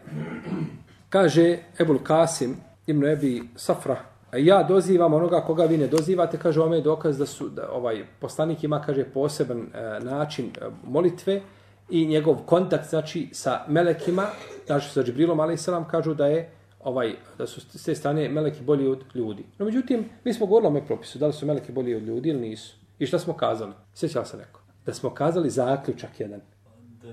kaže 1.10 1.58
Ebul 1.80 2.00
Kasim, 2.04 2.56
Ibn 2.88 3.06
Ebi 3.06 3.44
Safra, 3.56 3.98
a 4.32 4.38
ja 4.38 4.64
dozivam 4.64 5.14
onoga 5.14 5.42
koga 5.42 5.64
vi 5.64 5.78
ne 5.78 5.88
dozivate, 5.88 6.38
kaže 6.38 6.62
ome 6.62 6.78
je 6.78 6.82
dokaz 6.82 7.18
da 7.18 7.26
su, 7.26 7.50
da 7.50 7.70
ovaj 7.72 8.04
poslanik 8.20 8.64
ima, 8.64 8.82
kaže, 8.82 9.04
poseban 9.04 9.60
e, 9.60 10.00
način 10.04 10.46
e, 10.46 10.66
molitve 10.84 11.42
i 11.90 12.06
njegov 12.06 12.36
kontakt, 12.46 12.90
znači, 12.90 13.30
sa 13.32 13.62
melekima, 13.68 14.26
znači, 14.66 14.90
sa 14.90 15.04
Džibrilom, 15.04 15.40
ali 15.40 15.58
kažu 15.92 16.14
da 16.14 16.28
je 16.28 16.50
ovaj 16.84 17.16
da 17.38 17.48
su 17.48 17.62
s 17.62 17.84
te 17.84 17.96
strane 17.96 18.30
meleki 18.30 18.64
bolji 18.64 18.88
od 18.88 19.04
ljudi. 19.14 19.46
No 19.58 19.66
međutim, 19.66 20.06
mi 20.24 20.34
smo 20.34 20.46
govorili 20.46 20.68
o 20.68 20.70
ome 20.70 20.86
propisu, 20.86 21.20
da 21.20 21.28
li 21.28 21.34
su 21.34 21.46
meleki 21.46 21.72
bolji 21.72 21.96
od 21.96 22.04
ljudi 22.04 22.30
ili 22.30 22.40
nisu. 22.40 22.76
I 23.00 23.06
šta 23.06 23.20
smo 23.20 23.34
kazali? 23.34 23.74
Sjećala 23.94 24.26
se 24.26 24.38
neko. 24.38 24.62
Da 24.86 24.94
smo 24.94 25.10
kazali 25.10 25.50
zaključak 25.50 26.20
jedan. 26.20 26.42
Da 27.02 27.08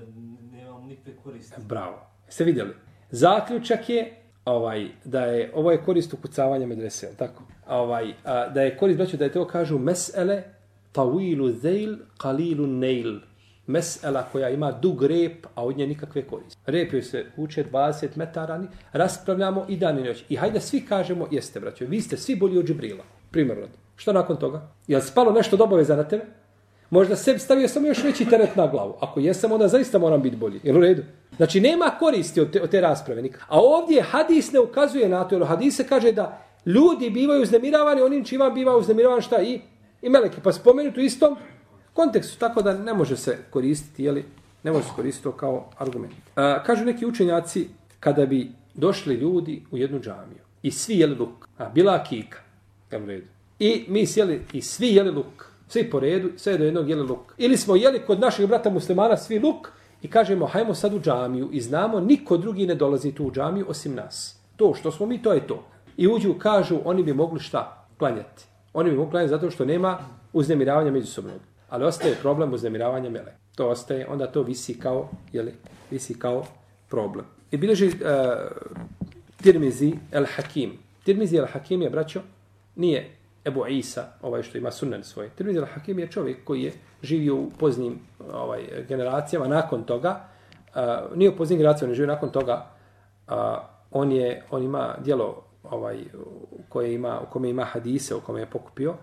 nemam 0.51 0.85
nikakve 0.85 1.13
koristi. 1.23 1.61
Bravo. 1.67 1.99
Ste 2.27 2.43
vidjeli? 2.43 2.73
Zaključak 3.11 3.89
je 3.89 4.21
ovaj 4.45 4.87
da 5.05 5.25
je 5.25 5.51
ovo 5.55 5.71
je 5.71 5.83
korist 5.83 6.13
ukucavanja 6.13 6.67
medrese, 6.67 7.15
tako? 7.17 7.43
Ovaj 7.67 8.13
a, 8.23 8.49
da 8.49 8.61
je 8.61 8.77
korist 8.77 8.97
braćo 8.97 9.17
da 9.17 9.23
je 9.23 9.31
to 9.31 9.47
kažu 9.47 9.79
mesele 9.79 10.43
tawilu 10.93 11.51
zail 11.51 11.97
qalilu 12.17 12.65
nail. 12.65 13.19
Mesela 13.71 14.23
koja 14.31 14.49
ima 14.49 14.71
dug 14.71 15.03
rep, 15.03 15.45
a 15.55 15.65
od 15.65 15.77
nje 15.77 15.87
nikakve 15.87 16.21
koriste. 16.21 16.61
Rep 16.65 16.93
joj 16.93 17.01
se 17.01 17.25
uče 17.37 17.63
20 17.71 18.07
metara, 18.15 18.57
ni, 18.57 18.67
raspravljamo 18.93 19.65
i 19.69 19.77
dan 19.77 19.99
i 19.99 20.03
noć. 20.03 20.23
I 20.29 20.35
hajde 20.35 20.59
svi 20.59 20.81
kažemo, 20.85 21.27
jeste 21.31 21.59
braćo, 21.59 21.85
vi 21.85 22.01
ste 22.01 22.17
svi 22.17 22.35
bolji 22.35 22.57
od 22.57 22.65
Džibrila. 22.65 23.03
Primjer 23.31 23.57
rodi. 23.57 23.73
Što 23.95 24.13
nakon 24.13 24.37
toga? 24.37 24.67
Je 24.87 24.97
li 24.97 25.03
spalo 25.03 25.31
nešto 25.31 25.55
od 25.55 25.61
obaveza 25.61 25.95
na 25.95 26.03
tebe? 26.03 26.25
Možda 26.89 27.15
sebi 27.15 27.39
stavio 27.39 27.67
samo 27.67 27.87
još 27.87 28.03
veći 28.03 28.25
teret 28.25 28.55
na 28.55 28.67
glavu. 28.67 28.95
Ako 28.99 29.19
jesam, 29.19 29.51
onda 29.51 29.67
zaista 29.67 29.99
moram 29.99 30.21
biti 30.21 30.35
bolji. 30.35 30.59
Jel 30.63 30.77
u 30.77 30.81
redu? 30.81 31.03
Znači, 31.37 31.61
nema 31.61 31.91
koristi 31.99 32.41
od 32.41 32.51
te, 32.51 32.61
od 32.61 32.69
te 32.69 32.81
rasprave. 32.81 33.21
Nikak. 33.21 33.41
A 33.47 33.59
ovdje 33.59 34.01
hadis 34.01 34.51
ne 34.51 34.59
ukazuje 34.59 35.09
na 35.09 35.23
to. 35.27 35.35
Jer 35.35 35.45
hadis 35.45 35.77
se 35.77 35.87
kaže 35.87 36.11
da 36.11 36.41
ljudi 36.65 37.09
bivaju 37.09 37.41
uznemiravani 37.41 38.01
onim 38.01 38.25
čima 38.25 38.49
biva 38.49 38.77
uznemiravan 38.77 39.21
šta 39.21 39.41
i, 39.41 39.61
i 40.01 40.09
meleki. 40.09 40.41
Pa 40.43 40.51
spomenuti 40.51 40.99
u 40.99 41.03
istom 41.03 41.37
kontekstu. 41.93 42.39
Tako 42.39 42.61
da 42.61 42.73
ne 42.73 42.93
može 42.93 43.17
se 43.17 43.37
koristiti, 43.49 44.03
jeli, 44.03 44.25
ne 44.63 44.71
može 44.71 44.85
se 44.85 44.91
koristiti 44.95 45.23
to 45.23 45.31
kao 45.31 45.69
argument. 45.77 46.13
E, 46.13 46.63
kažu 46.65 46.85
neki 46.85 47.05
učenjaci, 47.05 47.67
kada 47.99 48.25
bi 48.25 48.51
došli 48.73 49.15
ljudi 49.15 49.63
u 49.71 49.77
jednu 49.77 49.99
džamiju 49.99 50.41
i 50.63 50.71
svi 50.71 50.99
jeli 50.99 51.15
luk, 51.15 51.47
a 51.57 51.69
bila 51.69 52.03
kika, 52.03 52.39
jel 52.91 53.05
redu, 53.05 53.27
I 53.59 53.85
mi 53.87 54.07
sjeli 54.07 54.41
i 54.53 54.61
svi 54.61 54.87
jeli 54.87 55.11
luk. 55.11 55.51
Svi 55.67 55.89
po 55.89 55.99
redu, 55.99 56.29
sve 56.37 56.57
do 56.57 56.65
jednog 56.65 56.89
jeli 56.89 57.01
luk. 57.07 57.33
Ili 57.37 57.57
smo 57.57 57.75
jeli 57.75 57.99
kod 57.99 58.19
naših 58.19 58.47
brata 58.47 58.69
muslimana 58.69 59.17
svi 59.17 59.39
luk 59.39 59.67
i 60.01 60.07
kažemo 60.07 60.45
hajmo 60.45 60.73
sad 60.73 60.93
u 60.93 60.99
džamiju 60.99 61.49
i 61.51 61.61
znamo 61.61 61.99
niko 61.99 62.37
drugi 62.37 62.67
ne 62.67 62.75
dolazi 62.75 63.11
tu 63.11 63.25
u 63.25 63.31
džamiju 63.31 63.65
osim 63.69 63.95
nas. 63.95 64.39
To 64.55 64.73
što 64.73 64.91
smo 64.91 65.05
mi, 65.05 65.21
to 65.21 65.33
je 65.33 65.47
to. 65.47 65.63
I 65.97 66.07
uđu, 66.07 66.33
kažu, 66.33 66.79
oni 66.85 67.03
bi 67.03 67.13
mogli 67.13 67.39
šta? 67.39 67.87
Klanjati. 67.97 68.43
Oni 68.73 68.89
bi 68.89 68.97
mogli 68.97 69.11
klanjati 69.11 69.29
zato 69.29 69.51
što 69.51 69.65
nema 69.65 69.99
uznemiravanja 70.33 70.91
međusobnog. 70.91 71.39
Ali 71.71 71.85
ostaje 71.85 72.15
problem 72.21 72.53
uznemiravanja 72.53 73.09
mele. 73.09 73.33
To 73.55 73.69
ostaje, 73.69 74.07
onda 74.07 74.27
to 74.27 74.43
visi 74.43 74.79
kao, 74.79 75.09
jeli, 75.33 75.53
visi 75.91 76.19
kao 76.19 76.45
problem. 76.89 77.25
I 77.51 77.57
bileži 77.57 77.87
uh, 77.87 77.93
e, 78.05 78.37
Tirmizi 79.43 79.93
el 80.11 80.25
Hakim. 80.35 80.77
Tirmizi 81.03 81.37
el 81.37 81.45
Hakim 81.45 81.81
je, 81.81 81.89
braćo, 81.89 82.21
nije 82.75 83.15
Ebu 83.45 83.67
Isa, 83.67 84.05
ovaj 84.21 84.43
što 84.43 84.57
ima 84.57 84.71
sunan 84.71 85.03
svoj. 85.03 85.29
Tirmizi 85.29 85.59
al-Hakim 85.59 85.99
je 85.99 86.11
čovjek 86.11 86.43
koji 86.43 86.63
je 86.63 86.73
živio 87.01 87.35
u 87.35 87.49
poznim 87.59 87.99
ovaj, 88.33 88.61
generacijama. 88.87 89.47
Nakon 89.47 89.83
toga, 89.83 90.25
uh, 90.75 91.17
nije 91.17 91.29
u 91.29 91.35
poznim 91.37 91.57
generacijama, 91.57 91.89
on 91.89 91.91
je 91.91 91.95
živio 91.95 92.13
nakon 92.13 92.29
toga, 92.29 92.65
uh, 93.27 93.33
on, 93.91 94.11
je, 94.11 94.43
on 94.51 94.63
ima 94.63 94.95
dijelo 95.03 95.43
ovaj, 95.63 96.03
koje 96.69 96.93
ima, 96.93 97.19
u 97.21 97.31
kome 97.31 97.49
ima 97.49 97.63
hadise, 97.63 98.15
u 98.15 98.21
kome 98.21 98.39
je 98.39 98.45
pokupio, 98.45 98.93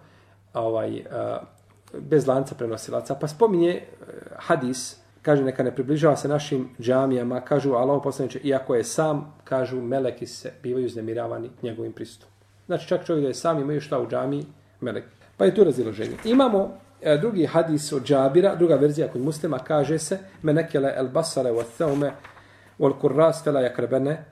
ovaj, 0.54 1.00
uh, 1.00 1.57
bez 1.92 2.26
lanca 2.26 2.54
prenosilaca. 2.54 3.14
Pa 3.14 3.28
spominje 3.28 3.70
e, 3.70 3.82
hadis, 4.36 4.96
kaže 5.22 5.44
neka 5.44 5.62
ne 5.62 5.74
približava 5.74 6.16
se 6.16 6.28
našim 6.28 6.68
džamijama, 6.80 7.40
kažu 7.40 7.72
Allah 7.74 8.00
poslaniče, 8.04 8.40
iako 8.44 8.74
je 8.74 8.84
sam, 8.84 9.34
kažu 9.44 9.80
meleki 9.80 10.26
se 10.26 10.52
bivaju 10.62 10.88
znemiravani 10.88 11.50
njegovim 11.62 11.92
pristupom. 11.92 12.32
Znači 12.66 12.88
čak 12.88 13.06
čovjek 13.06 13.22
da 13.22 13.28
je 13.28 13.34
sam 13.34 13.60
imaju 13.60 13.80
šta 13.80 14.00
u 14.00 14.08
džami, 14.08 14.44
melek. 14.80 15.04
Pa 15.36 15.44
je 15.44 15.54
tu 15.54 15.64
razilaženje. 15.64 16.16
Imamo 16.24 16.78
e, 17.02 17.18
drugi 17.18 17.46
hadis 17.46 17.92
od 17.92 18.04
Džabira, 18.04 18.54
druga 18.54 18.74
verzija 18.74 19.08
kod 19.08 19.20
muslima, 19.20 19.58
kaže 19.58 19.98
se 19.98 20.18
menekele 20.42 20.92
el 20.96 21.08
basare 21.08 21.50
wa 21.50 21.64
thaume 21.78 22.12
wal 22.78 22.98
kurras 23.00 23.44
fela 23.44 23.60
jakrebene 23.60 24.24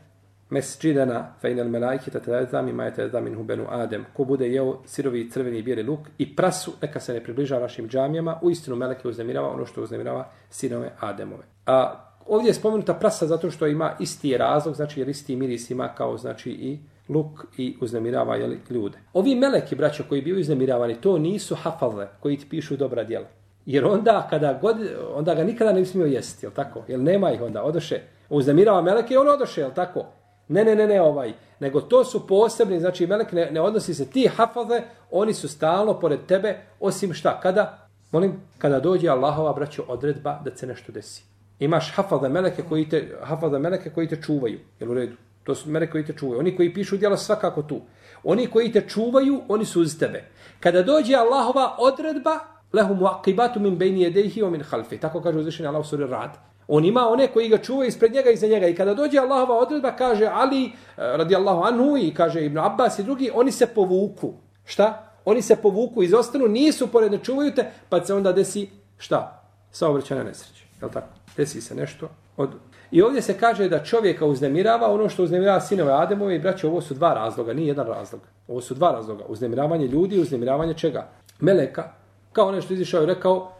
mesđidena 0.51 1.35
fe 1.41 1.51
inel 1.51 1.69
melajki 1.69 2.11
ta 2.11 2.21
tada 2.21 2.63
mi 2.63 2.73
majete 2.73 3.09
da 3.09 3.21
minhu 3.21 3.43
benu 3.43 3.67
adem. 3.69 4.05
Ko 4.13 4.25
bude 4.25 4.49
jeo 4.49 4.79
sirovi 4.87 5.31
crveni 5.31 5.63
bijeli 5.63 5.83
luk 5.83 6.01
i 6.19 6.37
prasu, 6.37 6.73
neka 6.83 7.01
se 7.01 7.13
ne 7.13 7.25
približa 7.25 7.59
našim 7.59 7.89
džamijama, 7.89 8.39
u 8.43 8.51
istinu 8.51 8.77
meleke 8.77 9.09
uznemirava 9.09 9.49
ono 9.49 9.67
što 9.67 9.83
uznemirava 9.83 10.29
sinove 10.51 10.93
Ademove. 11.01 11.43
A 11.67 12.07
ovdje 12.27 12.49
je 12.49 12.55
spomenuta 12.55 12.95
prasa 12.95 13.27
zato 13.27 13.51
što 13.51 13.67
ima 13.67 13.93
isti 14.01 14.37
razlog, 14.37 14.75
znači 14.75 15.01
jer 15.01 15.09
isti 15.09 15.37
miris 15.37 15.71
ima 15.71 15.89
kao 15.89 16.17
znači 16.17 16.51
i 16.51 16.79
luk 17.09 17.45
i 17.59 17.77
uznemirava 17.81 18.37
jeli, 18.37 18.61
ljude. 18.71 18.99
Ovi 19.13 19.35
meleki, 19.35 19.75
braćo, 19.77 20.05
koji 20.09 20.23
biju 20.23 20.41
uznemiravani, 20.41 21.01
to 21.01 21.19
nisu 21.19 21.55
hafalne 21.55 22.07
koji 22.21 22.37
ti 22.37 22.47
pišu 22.51 22.77
dobra 22.77 23.05
djela. 23.05 23.27
Jer 23.67 23.85
onda, 23.85 24.27
kada 24.31 24.59
god, 24.63 24.77
onda 25.15 25.35
ga 25.35 25.45
nikada 25.45 25.73
ne 25.73 25.81
bi 25.81 25.87
smio 25.87 26.07
jesti, 26.07 26.47
jel 26.47 26.53
tako? 26.53 26.83
Jel 26.89 27.03
nema 27.03 27.33
ih 27.33 27.43
onda, 27.43 27.63
odoše. 27.63 28.01
Uznemirava 28.29 28.83
meleke 28.83 29.15
i 29.15 29.17
on 29.17 29.29
odoše, 29.29 29.61
jel 29.61 29.71
tako? 29.75 30.05
Ne, 30.49 30.65
ne, 30.65 30.75
ne, 30.75 30.87
ne, 30.87 31.01
ovaj. 31.03 31.33
Nego 31.61 31.81
to 31.81 32.05
su 32.05 32.27
posebni, 32.27 32.81
znači 32.81 33.07
melek 33.07 33.33
ne, 33.33 33.51
ne 33.51 33.61
odnosi 33.61 33.95
se 33.95 34.11
ti 34.11 34.29
hafaze, 34.37 34.83
oni 35.11 35.35
su 35.35 35.49
stalno 35.49 36.01
pored 36.01 36.21
tebe, 36.27 36.57
osim 36.81 37.15
šta? 37.15 37.41
Kada? 37.41 37.89
Molim, 38.13 38.41
kada 38.59 38.81
dođe 38.81 39.09
Allahova, 39.09 39.53
braćo, 39.53 39.85
odredba 39.89 40.41
da 40.45 40.57
se 40.57 40.67
nešto 40.67 40.93
desi. 40.93 41.23
Imaš 41.59 41.93
hafaze 41.95 42.29
meleke 42.29 42.63
koji 42.69 42.89
te, 42.89 43.19
hafaze 43.23 43.59
meleke 43.59 43.91
koji 43.91 44.09
te 44.09 44.23
čuvaju, 44.23 44.59
jel 44.81 44.91
u 44.91 44.95
redu? 44.95 45.17
To 45.45 45.55
su 45.55 45.71
meleke 45.71 45.93
koji 45.93 46.05
te 46.05 46.13
čuvaju. 46.13 46.41
Oni 46.41 46.57
koji 46.57 46.75
pišu 46.75 46.97
djela 46.97 47.17
svakako 47.17 47.63
tu. 47.63 47.81
Oni 48.25 48.47
koji 48.47 48.73
te 48.73 48.81
čuvaju, 48.89 49.41
oni 49.49 49.65
su 49.65 49.81
uz 49.81 49.99
tebe. 49.99 50.25
Kada 50.61 50.83
dođe 50.83 51.15
Allahova 51.15 51.77
odredba, 51.79 52.39
lehu 52.73 52.95
muaqibatu 52.95 53.61
min 53.61 53.77
bejni 53.79 54.01
jedejhi 54.03 54.43
o 54.43 54.51
min 54.51 54.63
halfi. 54.63 54.99
Tako 54.99 55.21
kaže 55.21 55.39
uzvišenje 55.39 55.69
Allah 55.69 55.87
suri 55.87 56.07
rad. 56.07 56.31
On 56.69 56.85
ima 56.85 57.09
one 57.09 57.27
koji 57.27 57.49
ga 57.49 57.59
čuvaju 57.59 57.89
ispred 57.89 58.13
njega 58.13 58.31
i 58.31 58.37
za 58.37 58.47
njega. 58.47 58.67
I 58.67 58.75
kada 58.75 58.95
dođe 58.95 59.19
Allahova 59.19 59.59
odredba, 59.59 59.93
kaže 59.93 60.31
Ali, 60.33 60.65
eh, 60.65 60.71
radijallahu 60.97 61.19
radi 61.19 61.37
Allahu 61.37 61.63
anhu, 61.63 61.97
i 61.97 62.15
kaže 62.15 62.45
Ibn 62.45 62.59
Abbas 62.59 62.99
i 62.99 63.03
drugi, 63.03 63.31
oni 63.35 63.53
se 63.53 63.67
povuku. 63.67 64.33
Šta? 64.65 65.13
Oni 65.25 65.43
se 65.43 65.57
povuku 65.57 66.03
iz 66.03 66.15
ostanu, 66.15 66.49
nisu 66.49 66.87
pored 66.87 67.13
ne 67.13 67.19
čuvaju 67.19 67.55
te, 67.55 67.71
pa 67.89 68.05
se 68.05 68.15
onda 68.15 68.33
desi 68.33 68.69
šta? 68.99 69.43
Saobraćana 69.71 70.23
nesreća. 70.23 70.65
Jel 70.81 70.91
tako? 70.91 71.09
Desi 71.37 71.61
se 71.61 71.75
nešto 71.75 72.09
od 72.37 72.51
I 72.91 73.03
ovdje 73.03 73.23
se 73.23 73.39
kaže 73.39 73.69
da 73.69 73.85
čovjeka 73.85 74.27
uznemirava 74.27 74.91
ono 74.91 75.09
što 75.09 75.23
uznemirava 75.23 75.61
sinove 75.61 75.93
Ademove 75.93 76.37
i 76.37 76.39
braće, 76.39 76.67
ovo 76.67 76.81
su 76.81 76.95
dva 76.95 77.15
razloga, 77.15 77.53
nije 77.53 77.69
jedan 77.69 77.87
razlog. 77.87 78.21
Ovo 78.49 78.61
su 78.61 78.75
dva 78.75 78.93
razloga. 78.93 79.25
Uznemiravanje 79.29 79.87
ljudi 79.87 80.17
i 80.17 80.21
uznemiravanje 80.21 80.75
čega? 80.75 81.09
Meleka. 81.41 81.93
Kao 82.33 82.53
nešto 82.53 82.75
izišao 82.75 83.03
i 83.03 83.07
rekao, 83.07 83.53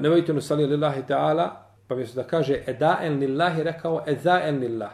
nemojte 0.00 0.32
nusali 0.32 0.66
lillahi 0.66 1.02
ta'ala, 1.08 1.48
pa 1.88 1.94
mjesto 1.94 2.22
da 2.22 2.28
kaže 2.28 2.62
eda'en 2.66 3.18
lillahi, 3.18 3.62
rekao 3.62 4.04
eda'en 4.06 4.60
lillah. 4.60 4.90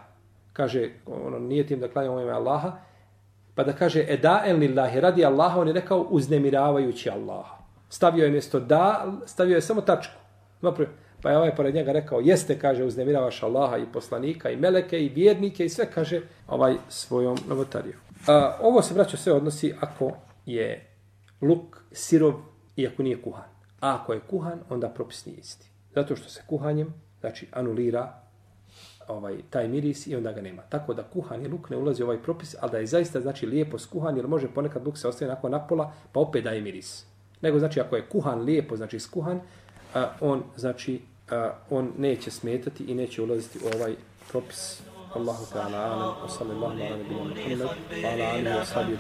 Kaže, 0.53 0.91
ono, 1.07 1.39
nije 1.39 1.67
tim 1.67 1.81
da 1.81 1.89
klanjamo 1.89 2.21
ime 2.21 2.33
Allaha, 2.33 2.73
pa 3.55 3.65
da 3.65 3.73
kaže 3.73 4.07
eda'en 4.07 4.59
lillahi, 4.59 5.01
radi 5.01 5.25
Allaha, 5.25 5.61
on 5.61 5.67
je 5.67 5.73
rekao 5.73 6.01
uznemiravajući 6.01 7.11
Allaha. 7.11 7.57
Stavio 7.89 8.25
je 8.25 8.31
mjesto 8.31 8.61
da, 8.61 9.13
stavio 9.27 9.55
je 9.55 9.61
samo 9.61 9.81
tačku. 9.81 10.15
Pa 11.23 11.31
je 11.31 11.39
ovaj 11.39 11.57
pored 11.57 11.75
njega 11.75 11.93
rekao, 11.93 12.21
jeste, 12.21 12.59
kaže, 12.59 12.85
uznemiravaš 12.85 13.43
Allaha 13.43 13.77
i 13.77 13.93
poslanika 13.93 14.51
i 14.51 14.57
meleke 14.57 15.05
i 15.05 15.09
vjernike 15.09 15.65
i 15.65 15.69
sve, 15.69 15.91
kaže, 15.91 16.21
ovaj 16.49 16.75
svojom 16.89 17.39
novotarijom. 17.49 17.99
A, 18.27 18.59
ovo 18.61 18.83
se 18.83 18.95
vraća 18.95 19.17
sve 19.17 19.33
odnosi 19.33 19.75
ako 19.81 20.13
je 20.47 20.91
luk 21.41 21.83
sirov 21.93 22.35
i 22.77 22.87
ako 22.87 23.03
nije 23.03 23.23
kuhan. 23.23 23.49
A 23.81 23.95
ako 23.95 24.13
je 24.13 24.21
kuhan, 24.21 24.61
onda 24.71 24.89
propis 24.89 25.27
nije 25.27 25.39
isti. 25.39 25.74
Zato 25.95 26.17
što 26.17 26.29
se 26.29 26.43
kuhanjem, 26.47 26.95
znači, 27.21 27.49
anulira 27.53 28.25
ovaj 29.09 29.39
taj 29.51 29.69
miris 29.69 30.07
i 30.07 30.17
onda 30.17 30.33
ga 30.33 30.41
nema. 30.41 30.63
Tako 30.63 30.95
da 30.95 31.03
kuhan 31.03 31.43
i 31.45 31.49
luk 31.49 31.71
ne 31.71 31.77
ulazi 31.77 32.03
u 32.03 32.07
ovaj 32.07 32.23
propis, 32.23 32.57
ali 32.61 32.73
da 32.73 32.79
je 32.79 32.87
zaista 32.87 33.21
znači 33.21 33.47
lijepo 33.47 33.79
skuhan, 33.79 34.17
jer 34.17 34.27
može 34.27 34.49
ponekad 34.49 34.87
luk 34.87 34.99
se 34.99 35.09
ostaje 35.09 35.29
nakon 35.29 35.51
napola, 35.51 35.93
pa 36.13 36.21
opet 36.21 36.45
daje 36.45 36.61
miris. 36.61 37.07
Nego 37.41 37.59
znači 37.59 37.81
ako 37.81 37.97
je 37.97 38.07
kuhan 38.07 38.41
lijepo, 38.41 38.77
znači 38.77 39.01
skuhan, 39.01 39.41
a, 39.95 40.11
on 40.21 40.43
znači 40.57 41.01
a, 41.31 41.53
on 41.71 41.93
neće 41.99 42.31
smetati 42.31 42.85
i 42.85 42.95
neće 42.95 43.23
ulaziti 43.23 43.59
u 43.59 43.77
ovaj 43.77 43.95
propis 44.31 44.83
Allahu 45.15 45.45
ta'ala 45.55 45.79
alam 45.79 46.15
wa 46.27 46.29
sallallahu 46.29 46.75
ala 46.75 46.97
nabiyina 46.97 47.25
Muhammad 47.25 47.69
wa 48.03 48.13
ala 48.13 48.25
alihi 48.35 48.49
wa 48.49 48.65
sahbihi 48.65 48.93